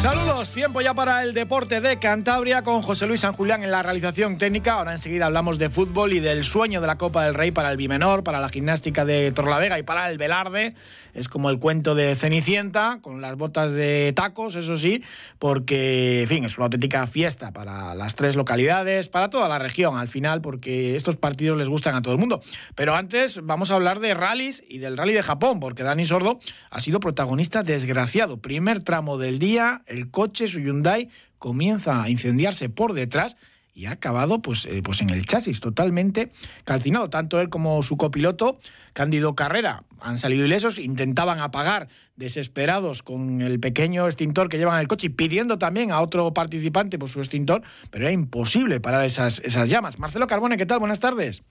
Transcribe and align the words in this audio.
Saludos, 0.00 0.50
tiempo 0.50 0.80
ya 0.80 0.94
para 0.94 1.22
el 1.22 1.32
deporte 1.32 1.80
de 1.80 1.98
Cantabria 1.98 2.62
con 2.62 2.82
José 2.82 3.06
Luis 3.06 3.20
San 3.20 3.34
Julián 3.34 3.62
en 3.62 3.70
la 3.70 3.82
realización 3.82 4.38
técnica. 4.38 4.74
Ahora 4.74 4.92
enseguida 4.92 5.26
hablamos 5.26 5.58
de 5.58 5.70
fútbol 5.70 6.12
y 6.12 6.20
del 6.20 6.42
sueño 6.42 6.80
de 6.80 6.86
la 6.86 6.98
Copa 6.98 7.24
del 7.24 7.34
Rey 7.34 7.52
para 7.52 7.70
el 7.70 7.76
Bimenor, 7.76 8.24
para 8.24 8.40
la 8.40 8.48
gimnástica 8.48 9.04
de 9.04 9.30
Torlavega 9.30 9.78
y 9.78 9.84
para 9.84 10.10
el 10.10 10.18
Velarde. 10.18 10.74
Es 11.14 11.28
como 11.28 11.50
el 11.50 11.58
cuento 11.58 11.94
de 11.94 12.16
Cenicienta, 12.16 13.00
con 13.02 13.20
las 13.20 13.36
botas 13.36 13.72
de 13.72 14.14
tacos, 14.16 14.56
eso 14.56 14.78
sí, 14.78 15.02
porque, 15.38 16.22
en 16.22 16.28
fin, 16.28 16.44
es 16.46 16.56
una 16.56 16.64
auténtica 16.64 17.06
fiesta 17.06 17.52
para 17.52 17.94
las 17.94 18.14
tres 18.14 18.34
localidades, 18.34 19.08
para 19.08 19.28
toda 19.28 19.46
la 19.46 19.58
región 19.58 19.98
al 19.98 20.08
final, 20.08 20.40
porque 20.40 20.96
estos 20.96 21.16
partidos 21.16 21.58
les 21.58 21.68
gustan 21.68 21.94
a 21.94 22.00
todo 22.00 22.14
el 22.14 22.20
mundo. 22.20 22.40
Pero 22.74 22.94
antes 22.94 23.44
vamos 23.44 23.70
a 23.70 23.74
hablar 23.74 24.00
de 24.00 24.14
rallies 24.14 24.64
y 24.66 24.78
del 24.78 24.96
rally 24.96 25.12
de 25.12 25.22
Japón, 25.22 25.60
porque 25.60 25.82
Dani 25.82 26.06
Sordo 26.06 26.38
ha 26.70 26.80
sido 26.80 26.98
protagonista 26.98 27.62
desgraciado. 27.62 28.38
Primer 28.38 28.82
tramo 28.82 29.18
del 29.18 29.38
día, 29.38 29.82
el 29.92 30.10
coche, 30.10 30.46
su 30.46 30.60
Hyundai, 30.60 31.08
comienza 31.38 32.02
a 32.02 32.10
incendiarse 32.10 32.68
por 32.68 32.92
detrás 32.92 33.36
y 33.74 33.86
ha 33.86 33.92
acabado 33.92 34.42
pues, 34.42 34.66
eh, 34.66 34.82
pues 34.82 35.00
en 35.00 35.10
el 35.10 35.24
chasis, 35.26 35.60
totalmente 35.60 36.30
calcinado. 36.64 37.08
Tanto 37.10 37.40
él 37.40 37.48
como 37.48 37.82
su 37.82 37.96
copiloto, 37.96 38.58
Cándido 38.92 39.34
Carrera, 39.34 39.84
han 40.00 40.18
salido 40.18 40.44
ilesos, 40.44 40.78
intentaban 40.78 41.40
apagar 41.40 41.88
desesperados 42.16 43.02
con 43.02 43.40
el 43.40 43.60
pequeño 43.60 44.06
extintor 44.06 44.48
que 44.48 44.58
llevan 44.58 44.74
en 44.74 44.82
el 44.82 44.88
coche 44.88 45.06
y 45.06 45.10
pidiendo 45.10 45.58
también 45.58 45.90
a 45.90 46.00
otro 46.00 46.34
participante 46.34 46.98
por 46.98 47.08
su 47.08 47.20
extintor, 47.20 47.62
pero 47.90 48.04
era 48.04 48.12
imposible 48.12 48.80
parar 48.80 49.04
esas, 49.04 49.40
esas 49.40 49.68
llamas. 49.68 49.98
Marcelo 49.98 50.26
Carbone, 50.26 50.58
¿qué 50.58 50.66
tal? 50.66 50.78
Buenas 50.78 51.00
tardes. 51.00 51.42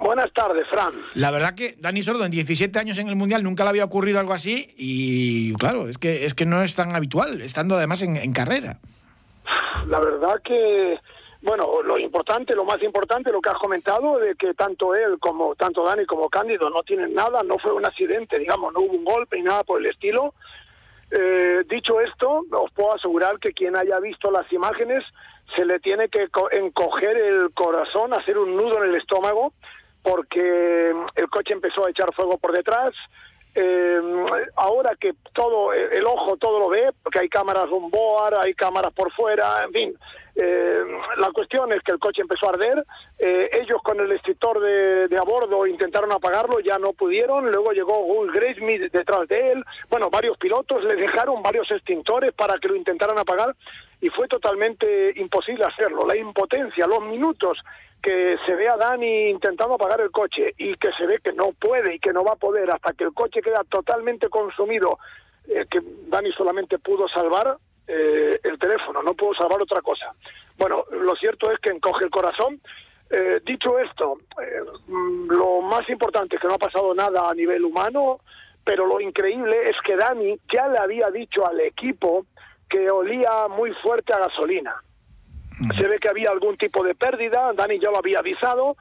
Buenas 0.00 0.32
tardes, 0.32 0.66
Fran. 0.68 0.94
La 1.14 1.30
verdad 1.30 1.54
que 1.54 1.76
Dani 1.78 2.02
Sordo 2.02 2.24
en 2.24 2.30
17 2.30 2.78
años 2.78 2.98
en 2.98 3.08
el 3.08 3.16
Mundial 3.16 3.42
nunca 3.42 3.64
le 3.64 3.70
había 3.70 3.84
ocurrido 3.84 4.18
algo 4.18 4.32
así 4.32 4.74
y 4.76 5.52
claro, 5.54 5.88
es 5.88 5.98
que, 5.98 6.24
es 6.24 6.34
que 6.34 6.46
no 6.46 6.62
es 6.62 6.74
tan 6.74 6.96
habitual, 6.96 7.40
estando 7.42 7.76
además 7.76 8.02
en, 8.02 8.16
en 8.16 8.32
carrera. 8.32 8.78
La 9.86 10.00
verdad 10.00 10.40
que 10.42 10.98
bueno, 11.42 11.82
lo 11.82 11.98
importante, 11.98 12.54
lo 12.54 12.64
más 12.64 12.82
importante, 12.82 13.32
lo 13.32 13.40
que 13.40 13.48
has 13.48 13.58
comentado, 13.58 14.18
de 14.18 14.34
que 14.34 14.52
tanto 14.52 14.94
él 14.94 15.18
como 15.18 15.54
tanto 15.54 15.84
Dani 15.84 16.04
como 16.04 16.28
Cándido 16.28 16.68
no 16.68 16.82
tienen 16.82 17.14
nada, 17.14 17.42
no 17.42 17.58
fue 17.58 17.72
un 17.72 17.84
accidente, 17.84 18.38
digamos, 18.38 18.74
no 18.74 18.80
hubo 18.80 18.92
un 18.92 19.04
golpe 19.04 19.36
ni 19.36 19.44
nada 19.44 19.64
por 19.64 19.80
el 19.80 19.86
estilo. 19.86 20.34
Eh, 21.10 21.64
dicho 21.68 22.00
esto, 22.00 22.44
os 22.50 22.70
puedo 22.72 22.94
asegurar 22.94 23.38
que 23.38 23.52
quien 23.52 23.74
haya 23.74 23.98
visto 24.00 24.30
las 24.30 24.52
imágenes 24.52 25.02
se 25.56 25.64
le 25.64 25.80
tiene 25.80 26.08
que 26.08 26.28
encoger 26.52 27.16
el 27.16 27.50
corazón, 27.52 28.12
hacer 28.12 28.36
un 28.36 28.54
nudo 28.54 28.84
en 28.84 28.90
el 28.90 28.96
estómago, 28.96 29.54
porque 30.02 30.92
el 31.16 31.30
coche 31.30 31.52
empezó 31.52 31.86
a 31.86 31.90
echar 31.90 32.12
fuego 32.14 32.38
por 32.38 32.52
detrás, 32.52 32.90
eh, 33.54 34.00
ahora 34.56 34.92
que 35.00 35.12
todo 35.32 35.72
el 35.72 36.04
ojo 36.06 36.36
todo 36.36 36.60
lo 36.60 36.68
ve, 36.68 36.90
porque 37.02 37.18
hay 37.18 37.28
cámaras 37.28 37.68
board, 37.68 38.34
hay 38.44 38.54
cámaras 38.54 38.92
por 38.92 39.12
fuera, 39.12 39.64
en 39.64 39.72
fin. 39.72 39.94
Eh, 40.36 40.84
la 41.18 41.32
cuestión 41.32 41.72
es 41.72 41.82
que 41.82 41.92
el 41.92 41.98
coche 41.98 42.22
empezó 42.22 42.46
a 42.46 42.50
arder. 42.50 42.84
Eh, 43.18 43.50
ellos 43.60 43.82
con 43.82 43.98
el 44.00 44.12
extintor 44.12 44.60
de, 44.60 45.08
de, 45.08 45.16
a 45.18 45.68
intentaron 45.68 46.12
apagarlo, 46.12 46.60
ya 46.60 46.78
no 46.78 46.92
pudieron. 46.92 47.50
Luego 47.50 47.72
llegó 47.72 47.98
un 47.98 48.28
Graysmith 48.28 48.92
detrás 48.92 49.26
de 49.28 49.52
él. 49.52 49.64
Bueno, 49.88 50.08
varios 50.10 50.38
pilotos 50.38 50.84
le 50.84 50.94
dejaron 50.94 51.42
varios 51.42 51.70
extintores 51.70 52.32
para 52.32 52.56
que 52.58 52.68
lo 52.68 52.76
intentaran 52.76 53.18
apagar 53.18 53.54
y 54.00 54.08
fue 54.10 54.28
totalmente 54.28 55.12
imposible 55.16 55.64
hacerlo. 55.64 56.06
La 56.06 56.16
impotencia, 56.16 56.86
los 56.86 57.02
minutos 57.02 57.58
que 58.02 58.36
se 58.46 58.54
ve 58.54 58.68
a 58.68 58.76
Dani 58.76 59.30
intentando 59.30 59.74
apagar 59.74 60.00
el 60.00 60.10
coche 60.10 60.54
y 60.56 60.74
que 60.76 60.90
se 60.92 61.06
ve 61.06 61.18
que 61.22 61.32
no 61.32 61.52
puede 61.52 61.94
y 61.94 61.98
que 61.98 62.12
no 62.12 62.24
va 62.24 62.32
a 62.32 62.36
poder 62.36 62.70
hasta 62.70 62.92
que 62.92 63.04
el 63.04 63.12
coche 63.12 63.42
queda 63.42 63.62
totalmente 63.64 64.28
consumido, 64.28 64.98
eh, 65.48 65.66
que 65.70 65.80
Dani 66.08 66.32
solamente 66.32 66.78
pudo 66.78 67.08
salvar 67.08 67.56
eh, 67.86 68.40
el 68.42 68.58
teléfono, 68.58 69.02
no 69.02 69.14
pudo 69.14 69.34
salvar 69.34 69.60
otra 69.60 69.82
cosa. 69.82 70.14
Bueno, 70.56 70.84
lo 70.90 71.14
cierto 71.16 71.50
es 71.50 71.58
que 71.58 71.70
encoge 71.70 72.04
el 72.04 72.10
corazón. 72.10 72.60
Eh, 73.10 73.40
dicho 73.44 73.78
esto, 73.78 74.18
eh, 74.40 74.60
lo 75.28 75.60
más 75.62 75.88
importante 75.88 76.36
es 76.36 76.42
que 76.42 76.48
no 76.48 76.54
ha 76.54 76.58
pasado 76.58 76.94
nada 76.94 77.28
a 77.28 77.34
nivel 77.34 77.64
humano, 77.64 78.20
pero 78.64 78.86
lo 78.86 79.00
increíble 79.00 79.68
es 79.68 79.76
que 79.84 79.96
Dani 79.96 80.38
ya 80.52 80.68
le 80.68 80.78
había 80.78 81.10
dicho 81.10 81.46
al 81.46 81.60
equipo 81.60 82.26
que 82.68 82.88
olía 82.90 83.48
muy 83.48 83.72
fuerte 83.82 84.12
a 84.12 84.20
gasolina 84.20 84.80
se 85.76 85.88
ve 85.88 85.98
que 85.98 86.08
había 86.08 86.30
algún 86.30 86.56
tipo 86.56 86.82
de 86.84 86.94
pérdida, 86.94 87.52
Dani 87.54 87.78
ya 87.78 87.90
lo 87.90 87.98
había 87.98 88.20
avisado 88.20 88.76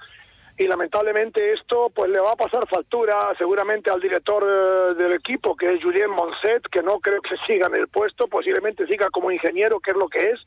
y 0.60 0.68
lamentablemente 0.68 1.54
esto 1.54 1.90
pues 1.90 2.12
le 2.12 2.20
va 2.20 2.34
a 2.34 2.36
pasar 2.36 2.68
factura 2.68 3.34
seguramente 3.38 3.90
al 3.90 4.02
director 4.02 4.44
eh, 4.44 4.94
del 5.02 5.14
equipo 5.14 5.56
que 5.56 5.74
es 5.74 5.82
Julien 5.82 6.12
Monset, 6.12 6.68
que 6.70 6.84
no 6.84 7.00
creo 7.00 7.22
que 7.22 7.36
siga 7.48 7.68
en 7.68 7.76
el 7.76 7.88
puesto, 7.88 8.28
posiblemente 8.28 8.86
siga 8.86 9.10
como 9.10 9.32
ingeniero, 9.32 9.80
que 9.80 9.92
es 9.92 9.98
lo 9.98 10.10
que 10.10 10.32
es, 10.32 10.40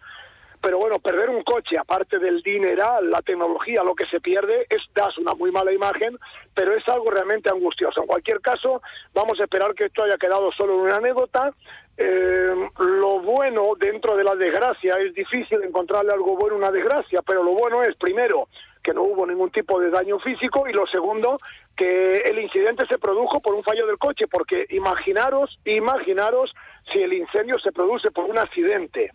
pero 0.62 0.78
bueno, 0.78 1.00
perder 1.00 1.28
un 1.28 1.42
coche, 1.42 1.76
aparte 1.76 2.20
del 2.20 2.40
dineral, 2.40 3.10
la 3.10 3.20
tecnología, 3.20 3.82
lo 3.82 3.96
que 3.96 4.06
se 4.06 4.20
pierde, 4.20 4.66
es 4.70 4.80
das 4.94 5.18
una 5.18 5.34
muy 5.34 5.50
mala 5.50 5.72
imagen, 5.72 6.16
pero 6.54 6.72
es 6.76 6.88
algo 6.88 7.10
realmente 7.10 7.50
angustioso. 7.50 8.02
En 8.02 8.06
cualquier 8.06 8.40
caso, 8.40 8.80
vamos 9.12 9.40
a 9.40 9.44
esperar 9.44 9.74
que 9.74 9.86
esto 9.86 10.04
haya 10.04 10.16
quedado 10.18 10.52
solo 10.52 10.74
en 10.74 10.80
una 10.82 10.96
anécdota. 10.96 11.52
Eh, 11.96 12.54
lo 12.78 13.20
bueno 13.20 13.72
dentro 13.78 14.16
de 14.16 14.24
la 14.24 14.34
desgracia 14.34 14.96
es 14.98 15.12
difícil 15.14 15.62
encontrarle 15.62 16.12
algo 16.12 16.36
bueno 16.36 16.56
una 16.56 16.70
desgracia, 16.70 17.20
pero 17.22 17.42
lo 17.42 17.52
bueno 17.52 17.82
es, 17.82 17.94
primero, 17.96 18.48
que 18.82 18.94
no 18.94 19.02
hubo 19.02 19.26
ningún 19.26 19.50
tipo 19.50 19.78
de 19.78 19.90
daño 19.90 20.18
físico 20.18 20.66
y 20.68 20.72
lo 20.72 20.86
segundo, 20.86 21.38
que 21.76 22.14
el 22.14 22.38
incidente 22.38 22.86
se 22.86 22.98
produjo 22.98 23.40
por 23.40 23.54
un 23.54 23.62
fallo 23.62 23.86
del 23.86 23.98
coche, 23.98 24.26
porque 24.26 24.66
imaginaros, 24.70 25.58
imaginaros 25.64 26.52
si 26.92 27.00
el 27.00 27.12
incendio 27.12 27.58
se 27.58 27.72
produce 27.72 28.10
por 28.10 28.24
un 28.24 28.38
accidente. 28.38 29.10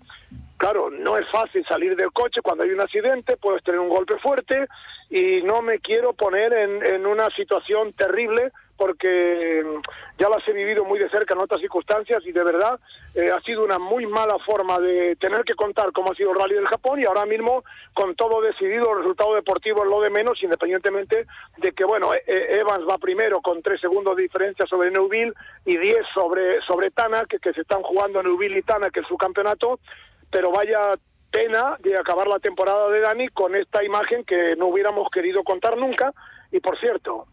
Claro, 0.57 0.89
no 0.89 1.17
es 1.17 1.29
fácil 1.29 1.63
salir 1.67 1.95
del 1.95 2.11
coche 2.11 2.41
cuando 2.41 2.63
hay 2.63 2.71
un 2.71 2.81
accidente, 2.81 3.37
puedes 3.37 3.63
tener 3.63 3.79
un 3.79 3.89
golpe 3.89 4.17
fuerte 4.17 4.67
y 5.09 5.41
no 5.43 5.61
me 5.61 5.79
quiero 5.79 6.13
poner 6.13 6.53
en, 6.53 6.83
en 6.85 7.05
una 7.05 7.29
situación 7.31 7.93
terrible 7.93 8.51
porque 8.77 9.63
mm, 9.65 9.81
ya 10.19 10.29
las 10.29 10.47
he 10.47 10.53
vivido 10.53 10.85
muy 10.85 10.99
de 10.99 11.09
cerca 11.09 11.33
en 11.33 11.41
otras 11.41 11.59
circunstancias 11.61 12.23
y 12.25 12.31
de 12.31 12.43
verdad 12.43 12.79
eh, 13.15 13.29
ha 13.31 13.41
sido 13.41 13.63
una 13.63 13.79
muy 13.79 14.05
mala 14.05 14.37
forma 14.45 14.79
de 14.79 15.15
tener 15.17 15.43
que 15.43 15.55
contar 15.55 15.91
cómo 15.91 16.11
ha 16.11 16.15
sido 16.15 16.31
el 16.31 16.37
rally 16.37 16.55
del 16.55 16.67
Japón 16.67 17.01
y 17.01 17.05
ahora 17.05 17.25
mismo 17.25 17.63
con 17.93 18.15
todo 18.15 18.41
decidido 18.41 18.91
el 18.91 18.99
resultado 18.99 19.35
deportivo 19.35 19.83
es 19.83 19.89
lo 19.89 20.01
de 20.01 20.09
menos 20.09 20.41
independientemente 20.41 21.25
de 21.57 21.71
que 21.71 21.83
bueno 21.83 22.13
e-, 22.13 22.23
e-, 22.25 22.59
Evans 22.59 22.87
va 22.87 22.97
primero 22.97 23.41
con 23.41 23.61
tres 23.61 23.81
segundos 23.81 24.15
de 24.15 24.23
diferencia 24.23 24.65
sobre 24.67 24.91
Neuville 24.91 25.33
y 25.65 25.77
diez 25.77 26.05
sobre 26.13 26.61
sobre 26.61 26.91
Tana 26.91 27.25
que, 27.25 27.39
que 27.39 27.53
se 27.53 27.61
están 27.61 27.81
jugando 27.81 28.21
Neuville 28.21 28.59
y 28.59 28.63
Tana 28.63 28.89
que 28.89 29.01
es 29.01 29.07
su 29.07 29.17
campeonato 29.17 29.79
pero 30.29 30.51
vaya 30.51 30.91
pena 31.31 31.77
de 31.79 31.95
acabar 31.97 32.27
la 32.27 32.39
temporada 32.39 32.89
de 32.89 33.01
Dani 33.01 33.27
con 33.29 33.55
esta 33.55 33.83
imagen 33.83 34.23
que 34.23 34.55
no 34.57 34.67
hubiéramos 34.67 35.09
querido 35.09 35.43
contar 35.43 35.77
nunca. 35.77 36.13
Y 36.51 36.59
por 36.59 36.79
cierto, 36.79 37.27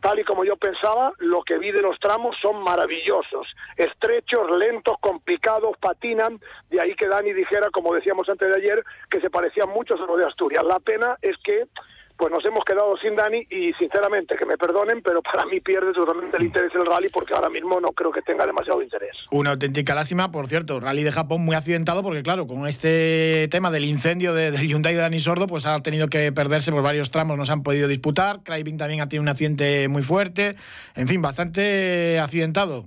tal 0.00 0.18
y 0.18 0.24
como 0.24 0.44
yo 0.44 0.56
pensaba, 0.56 1.12
lo 1.18 1.42
que 1.42 1.58
vi 1.58 1.72
de 1.72 1.82
los 1.82 1.98
tramos 1.98 2.36
son 2.40 2.62
maravillosos, 2.62 3.46
estrechos, 3.76 4.50
lentos, 4.58 4.96
complicados, 5.00 5.76
patinan, 5.78 6.40
de 6.70 6.80
ahí 6.80 6.94
que 6.94 7.08
Dani 7.08 7.32
dijera, 7.32 7.70
como 7.70 7.94
decíamos 7.94 8.28
antes 8.28 8.48
de 8.48 8.56
ayer, 8.56 8.84
que 9.10 9.20
se 9.20 9.30
parecían 9.30 9.68
mucho 9.70 9.94
a 9.94 10.06
lo 10.06 10.16
de 10.16 10.26
Asturias. 10.26 10.64
La 10.64 10.80
pena 10.80 11.16
es 11.22 11.36
que 11.42 11.64
pues 12.18 12.32
nos 12.32 12.44
hemos 12.44 12.64
quedado 12.64 12.96
sin 12.96 13.14
Dani 13.14 13.46
y 13.48 13.72
sinceramente 13.74 14.36
que 14.36 14.44
me 14.44 14.58
perdonen, 14.58 15.00
pero 15.02 15.22
para 15.22 15.46
mí 15.46 15.60
pierde 15.60 15.92
totalmente 15.92 16.36
el 16.36 16.46
interés 16.46 16.72
el 16.74 16.84
rally 16.84 17.08
porque 17.10 17.32
ahora 17.32 17.48
mismo 17.48 17.80
no 17.80 17.92
creo 17.92 18.10
que 18.10 18.22
tenga 18.22 18.44
demasiado 18.44 18.82
interés. 18.82 19.16
Una 19.30 19.50
auténtica 19.50 19.94
lástima, 19.94 20.32
por 20.32 20.48
cierto, 20.48 20.80
rally 20.80 21.04
de 21.04 21.12
Japón 21.12 21.42
muy 21.42 21.54
accidentado 21.54 22.02
porque 22.02 22.24
claro, 22.24 22.48
con 22.48 22.66
este 22.66 23.46
tema 23.52 23.70
del 23.70 23.84
incendio 23.84 24.34
de, 24.34 24.50
del 24.50 24.66
Hyundai 24.66 24.94
de 24.94 25.00
Dani 25.00 25.20
Sordo, 25.20 25.46
pues 25.46 25.64
ha 25.64 25.78
tenido 25.80 26.08
que 26.08 26.32
perderse 26.32 26.72
por 26.72 26.82
varios 26.82 27.12
tramos, 27.12 27.38
no 27.38 27.44
se 27.44 27.52
han 27.52 27.62
podido 27.62 27.86
disputar, 27.86 28.42
Craving 28.42 28.78
también 28.78 29.00
ha 29.00 29.08
tenido 29.08 29.22
un 29.22 29.28
accidente 29.28 29.86
muy 29.86 30.02
fuerte, 30.02 30.56
en 30.96 31.06
fin, 31.06 31.22
bastante 31.22 32.18
accidentado. 32.18 32.84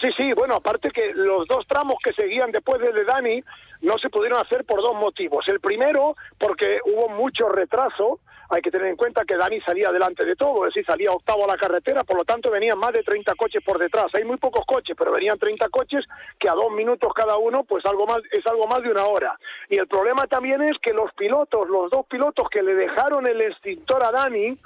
Sí, 0.00 0.08
sí, 0.16 0.32
bueno, 0.34 0.56
aparte 0.56 0.90
que 0.90 1.12
los 1.14 1.46
dos 1.46 1.64
tramos 1.68 1.94
que 2.02 2.12
seguían 2.12 2.50
después 2.50 2.80
de 2.80 3.04
Dani 3.04 3.40
no 3.82 3.98
se 3.98 4.10
pudieron 4.10 4.40
hacer 4.40 4.64
por 4.64 4.80
dos 4.80 4.94
motivos. 4.94 5.46
El 5.46 5.60
primero, 5.60 6.16
porque 6.38 6.78
hubo 6.84 7.08
mucho 7.10 7.48
retraso, 7.48 8.18
hay 8.52 8.60
que 8.60 8.70
tener 8.70 8.88
en 8.88 8.96
cuenta 8.96 9.24
que 9.24 9.36
Dani 9.36 9.62
salía 9.62 9.90
delante 9.90 10.26
de 10.26 10.36
todo, 10.36 10.66
es 10.66 10.74
decir, 10.74 10.84
salía 10.84 11.10
octavo 11.10 11.44
a 11.44 11.48
la 11.48 11.56
carretera, 11.56 12.04
por 12.04 12.18
lo 12.18 12.24
tanto 12.24 12.50
venían 12.50 12.78
más 12.78 12.92
de 12.92 13.02
30 13.02 13.34
coches 13.34 13.62
por 13.64 13.78
detrás. 13.78 14.14
Hay 14.14 14.24
muy 14.24 14.36
pocos 14.36 14.66
coches, 14.66 14.94
pero 14.98 15.10
venían 15.10 15.38
30 15.38 15.70
coches 15.70 16.04
que 16.38 16.50
a 16.50 16.52
dos 16.52 16.70
minutos 16.70 17.14
cada 17.14 17.38
uno, 17.38 17.64
pues 17.64 17.84
algo 17.86 18.06
más, 18.06 18.18
es 18.30 18.46
algo 18.46 18.66
más 18.66 18.82
de 18.82 18.90
una 18.90 19.06
hora. 19.06 19.38
Y 19.70 19.76
el 19.76 19.86
problema 19.86 20.26
también 20.26 20.60
es 20.60 20.78
que 20.82 20.92
los 20.92 21.10
pilotos, 21.14 21.66
los 21.66 21.90
dos 21.90 22.04
pilotos 22.06 22.46
que 22.50 22.62
le 22.62 22.74
dejaron 22.74 23.26
el 23.26 23.40
extintor 23.40 24.04
a 24.04 24.10
Dani, 24.10 24.58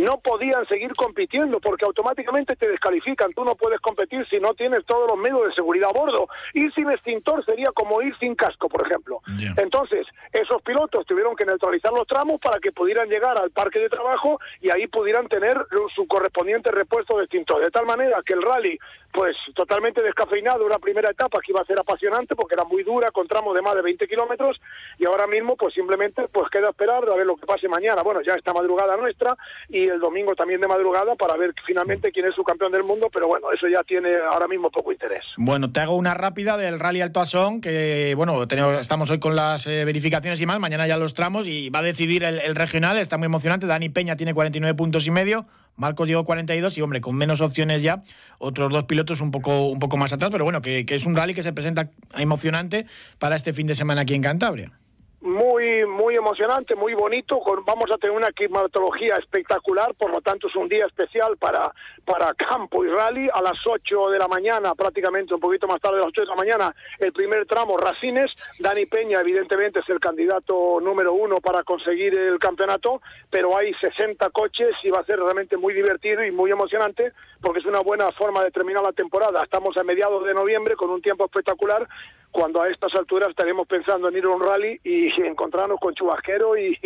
no 0.00 0.18
podían 0.20 0.66
seguir 0.66 0.94
compitiendo 0.94 1.60
porque 1.60 1.84
automáticamente 1.84 2.56
te 2.56 2.68
descalifican. 2.68 3.32
Tú 3.32 3.44
no 3.44 3.54
puedes 3.54 3.80
competir 3.80 4.26
si 4.28 4.38
no 4.38 4.54
tienes 4.54 4.84
todos 4.86 5.10
los 5.10 5.18
medios 5.18 5.48
de 5.48 5.54
seguridad 5.54 5.90
a 5.90 5.98
bordo. 5.98 6.28
Ir 6.54 6.72
sin 6.74 6.90
extintor 6.90 7.44
sería 7.44 7.70
como 7.72 8.02
ir 8.02 8.16
sin 8.18 8.34
casco, 8.34 8.68
por 8.68 8.86
ejemplo. 8.86 9.20
Entonces, 9.56 10.06
esos 10.32 10.62
pilotos 10.62 11.06
tuvieron 11.06 11.36
que 11.36 11.44
neutralizar 11.44 11.92
los 11.92 12.06
tramos 12.06 12.40
para 12.40 12.58
que 12.58 12.72
pudieran 12.72 13.08
llegar 13.08 13.38
al 13.38 13.50
parque 13.50 13.80
de 13.80 13.88
trabajo 13.88 14.40
y 14.60 14.70
ahí 14.70 14.86
pudieran 14.86 15.28
tener 15.28 15.56
su 15.94 16.06
correspondiente 16.06 16.70
repuesto 16.70 17.18
de 17.18 17.24
extintor. 17.24 17.62
De 17.62 17.70
tal 17.70 17.86
manera 17.86 18.22
que 18.24 18.34
el 18.34 18.42
rally, 18.42 18.78
pues 19.12 19.36
totalmente 19.54 20.02
descafeinado, 20.02 20.64
una 20.64 20.78
primera 20.78 21.10
etapa 21.10 21.40
que 21.40 21.52
iba 21.52 21.60
a 21.60 21.64
ser 21.64 21.78
apasionante 21.78 22.36
porque 22.36 22.54
era 22.54 22.64
muy 22.64 22.82
dura, 22.82 23.10
con 23.10 23.26
tramos 23.26 23.54
de 23.54 23.62
más 23.62 23.74
de 23.74 23.82
20 23.82 24.06
kilómetros 24.06 24.60
y 24.98 25.06
ahora 25.06 25.26
mismo 25.26 25.56
pues 25.56 25.74
simplemente 25.74 26.26
pues 26.32 26.48
queda 26.50 26.70
esperar 26.70 27.04
a 27.08 27.16
ver 27.16 27.26
lo 27.26 27.36
que 27.36 27.46
pase 27.46 27.68
mañana. 27.68 28.02
Bueno, 28.02 28.20
ya 28.22 28.34
está 28.34 28.52
madrugada 28.52 28.96
nuestra 28.96 29.36
y 29.68 29.88
el 29.88 30.00
domingo 30.00 30.34
también 30.34 30.60
de 30.60 30.68
madrugada 30.68 31.14
para 31.16 31.36
ver 31.36 31.52
finalmente 31.66 32.12
quién 32.12 32.26
es 32.26 32.34
su 32.34 32.44
campeón 32.44 32.72
del 32.72 32.84
mundo, 32.84 33.08
pero 33.12 33.26
bueno, 33.26 33.50
eso 33.52 33.66
ya 33.68 33.82
tiene 33.82 34.10
ahora 34.30 34.46
mismo 34.46 34.70
poco 34.70 34.92
interés. 34.92 35.24
Bueno, 35.36 35.72
te 35.72 35.80
hago 35.80 35.96
una 35.96 36.14
rápida 36.14 36.56
del 36.56 36.78
Rally 36.78 37.00
Alto 37.00 37.20
Asón, 37.20 37.60
que 37.60 38.14
bueno, 38.16 38.46
tenemos, 38.46 38.80
estamos 38.80 39.10
hoy 39.10 39.18
con 39.18 39.34
las 39.34 39.66
eh, 39.66 39.84
verificaciones 39.84 40.40
y 40.40 40.46
más, 40.46 40.60
mañana 40.60 40.86
ya 40.86 40.96
los 40.96 41.14
tramos 41.14 41.46
y 41.46 41.70
va 41.70 41.80
a 41.80 41.82
decidir 41.82 42.24
el, 42.24 42.54
regional, 42.54 42.98
está 42.98 43.18
muy 43.18 43.26
emocionante, 43.26 43.66
Dani 43.66 43.88
Peña 43.88 44.16
tiene 44.16 44.34
49 44.34 44.74
puntos 44.76 45.06
y 45.06 45.10
medio, 45.10 45.46
Marcos 45.76 46.06
llegó 46.06 46.24
42 46.24 46.76
y, 46.76 46.82
hombre, 46.82 47.00
con 47.00 47.16
menos 47.16 47.40
opciones 47.40 47.82
ya, 47.82 48.02
otros 48.38 48.70
dos 48.70 48.84
pilotos 48.84 49.20
un 49.20 49.30
poco, 49.30 49.68
un 49.68 49.78
poco 49.78 49.96
más 49.96 50.12
atrás, 50.12 50.30
pero 50.30 50.44
bueno, 50.44 50.60
que 50.62 50.84
es 50.86 51.06
un 51.06 51.16
rally 51.16 51.34
que 51.34 51.42
se 51.42 51.52
presenta 51.52 51.90
emocionante 52.16 52.86
para 53.18 53.36
este 53.36 53.52
fin 53.52 53.66
de 53.66 53.74
semana 53.74 54.02
aquí 54.02 54.14
en 54.14 54.22
Cantabria 54.22 54.72
muy 55.20 55.84
muy 55.86 56.16
emocionante, 56.16 56.74
muy 56.74 56.94
bonito. 56.94 57.40
vamos 57.66 57.90
a 57.92 57.98
tener 57.98 58.16
una 58.16 58.32
climatología 58.32 59.16
espectacular, 59.16 59.94
por 59.94 60.10
lo 60.10 60.20
tanto 60.20 60.48
es 60.48 60.56
un 60.56 60.68
día 60.68 60.86
especial 60.86 61.36
para, 61.36 61.72
para 62.04 62.32
campo 62.34 62.84
y 62.84 62.88
rally. 62.88 63.28
A 63.32 63.42
las 63.42 63.58
8 63.66 64.10
de 64.10 64.18
la 64.18 64.28
mañana, 64.28 64.74
prácticamente 64.74 65.34
un 65.34 65.40
poquito 65.40 65.66
más 65.66 65.80
tarde, 65.80 65.96
a 65.96 66.00
las 66.00 66.08
8 66.08 66.22
de 66.22 66.26
la 66.26 66.34
mañana, 66.36 66.74
el 66.98 67.12
primer 67.12 67.46
tramo 67.46 67.76
Racines. 67.76 68.32
Dani 68.58 68.86
Peña, 68.86 69.20
evidentemente, 69.20 69.80
es 69.80 69.88
el 69.88 70.00
candidato 70.00 70.80
número 70.80 71.12
uno 71.12 71.40
para 71.40 71.62
conseguir 71.64 72.16
el 72.16 72.38
campeonato, 72.38 73.02
pero 73.28 73.56
hay 73.56 73.74
60 73.74 74.30
coches 74.30 74.74
y 74.82 74.90
va 74.90 75.00
a 75.00 75.04
ser 75.04 75.18
realmente 75.18 75.56
muy 75.56 75.74
divertido 75.74 76.24
y 76.24 76.30
muy 76.30 76.50
emocionante 76.50 77.12
porque 77.40 77.60
es 77.60 77.66
una 77.66 77.80
buena 77.80 78.10
forma 78.12 78.42
de 78.44 78.50
terminar 78.50 78.82
la 78.82 78.92
temporada. 78.92 79.42
Estamos 79.42 79.76
a 79.76 79.82
mediados 79.82 80.24
de 80.24 80.34
noviembre 80.34 80.76
con 80.76 80.90
un 80.90 81.00
tiempo 81.00 81.24
espectacular 81.24 81.86
cuando 82.30 82.62
a 82.62 82.68
estas 82.68 82.94
alturas 82.94 83.30
estaremos 83.30 83.66
pensando 83.66 84.08
en 84.08 84.16
ir 84.16 84.24
a 84.24 84.30
un 84.30 84.42
rally 84.42 84.80
y 84.84 85.08
encontrarnos 85.22 85.78
con 85.80 85.94
chubasquero 85.94 86.56
y, 86.56 86.78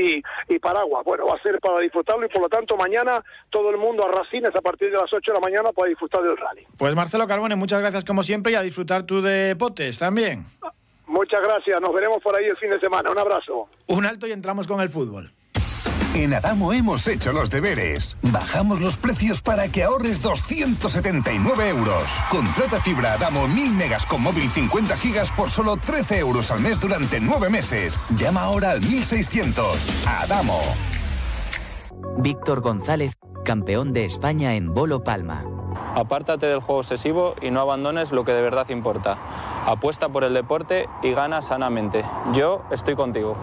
y, 0.49 0.59
paraguas. 0.59 1.05
Bueno, 1.05 1.27
va 1.27 1.37
a 1.37 1.43
ser 1.43 1.59
para 1.61 1.81
disfrutarlo 1.81 2.25
y 2.25 2.29
por 2.29 2.43
lo 2.43 2.49
tanto 2.49 2.77
mañana 2.77 3.23
todo 3.51 3.71
el 3.71 3.77
mundo 3.77 4.05
a 4.05 4.11
Racines 4.11 4.55
a 4.55 4.61
partir 4.61 4.91
de 4.91 4.97
las 4.97 5.13
8 5.13 5.33
de 5.33 5.35
la 5.35 5.41
mañana 5.41 5.73
para 5.73 5.89
disfrutar 5.89 6.23
del 6.23 6.37
rally. 6.37 6.67
Pues 6.77 6.95
Marcelo 6.95 7.27
Carbone, 7.27 7.57
muchas 7.57 7.81
gracias 7.81 8.05
como 8.05 8.23
siempre 8.23 8.53
y 8.53 8.55
a 8.55 8.63
disfrutar 8.63 9.05
tú 9.05 9.21
de 9.21 9.57
potes 9.57 9.99
también. 9.99 10.45
Muchas 11.07 11.43
gracias, 11.43 11.81
nos 11.81 11.93
veremos 11.93 12.23
por 12.23 12.35
ahí 12.35 12.47
el 12.47 12.57
fin 12.57 12.71
de 12.71 12.81
semana. 12.81 13.11
Un 13.11 13.19
abrazo. 13.19 13.69
Un 13.87 14.07
alto 14.07 14.27
y 14.27 14.33
entramos 14.33 14.67
con 14.67 14.81
el 14.81 14.89
fútbol. 14.89 15.31
En 16.15 16.33
Adamo 16.33 16.73
hemos 16.73 17.09
hecho 17.09 17.33
los 17.33 17.51
deberes. 17.51 18.17
Bajamos 18.23 18.81
los 18.81 18.97
precios 18.97 19.43
para 19.43 19.67
que 19.67 19.83
ahorres 19.83 20.23
279 20.23 21.69
euros. 21.71 22.05
Contrata 22.31 22.81
fibra 22.81 23.15
Adamo 23.15 23.49
1000 23.49 23.73
megas 23.73 24.07
con 24.07 24.23
móvil 24.23 24.49
50 24.49 24.97
gigas 24.97 25.33
por 25.33 25.51
solo 25.51 25.77
13 25.77 26.21
euros 26.21 26.53
al 26.53 26.61
mes 26.61 26.79
durante 26.79 27.19
9 27.19 27.51
meses. 27.51 27.99
Llama 28.17 28.43
ahora 28.43 28.71
al 28.71 28.81
1600. 28.81 30.07
Adamo. 30.07 30.61
Víctor 32.19 32.61
González, 32.61 33.15
campeón 33.45 33.93
de 33.93 34.05
España 34.05 34.55
en 34.55 34.73
Bolo 34.73 35.03
Palma. 35.03 35.45
Apártate 35.97 36.47
del 36.47 36.61
juego 36.61 36.79
obsesivo 36.79 37.35
y 37.43 37.51
no 37.51 37.61
abandones 37.61 38.13
lo 38.13 38.25
que 38.25 38.33
de 38.33 38.43
verdad 38.43 38.69
importa. 38.69 39.19
Apuesta 39.67 40.09
por 40.09 40.23
el 40.23 40.33
deporte 40.33 40.89
y 41.03 41.13
gana 41.13 41.43
sanamente. 41.43 42.05
Yo 42.35 42.63
estoy 42.71 42.95
contigo. 42.95 43.37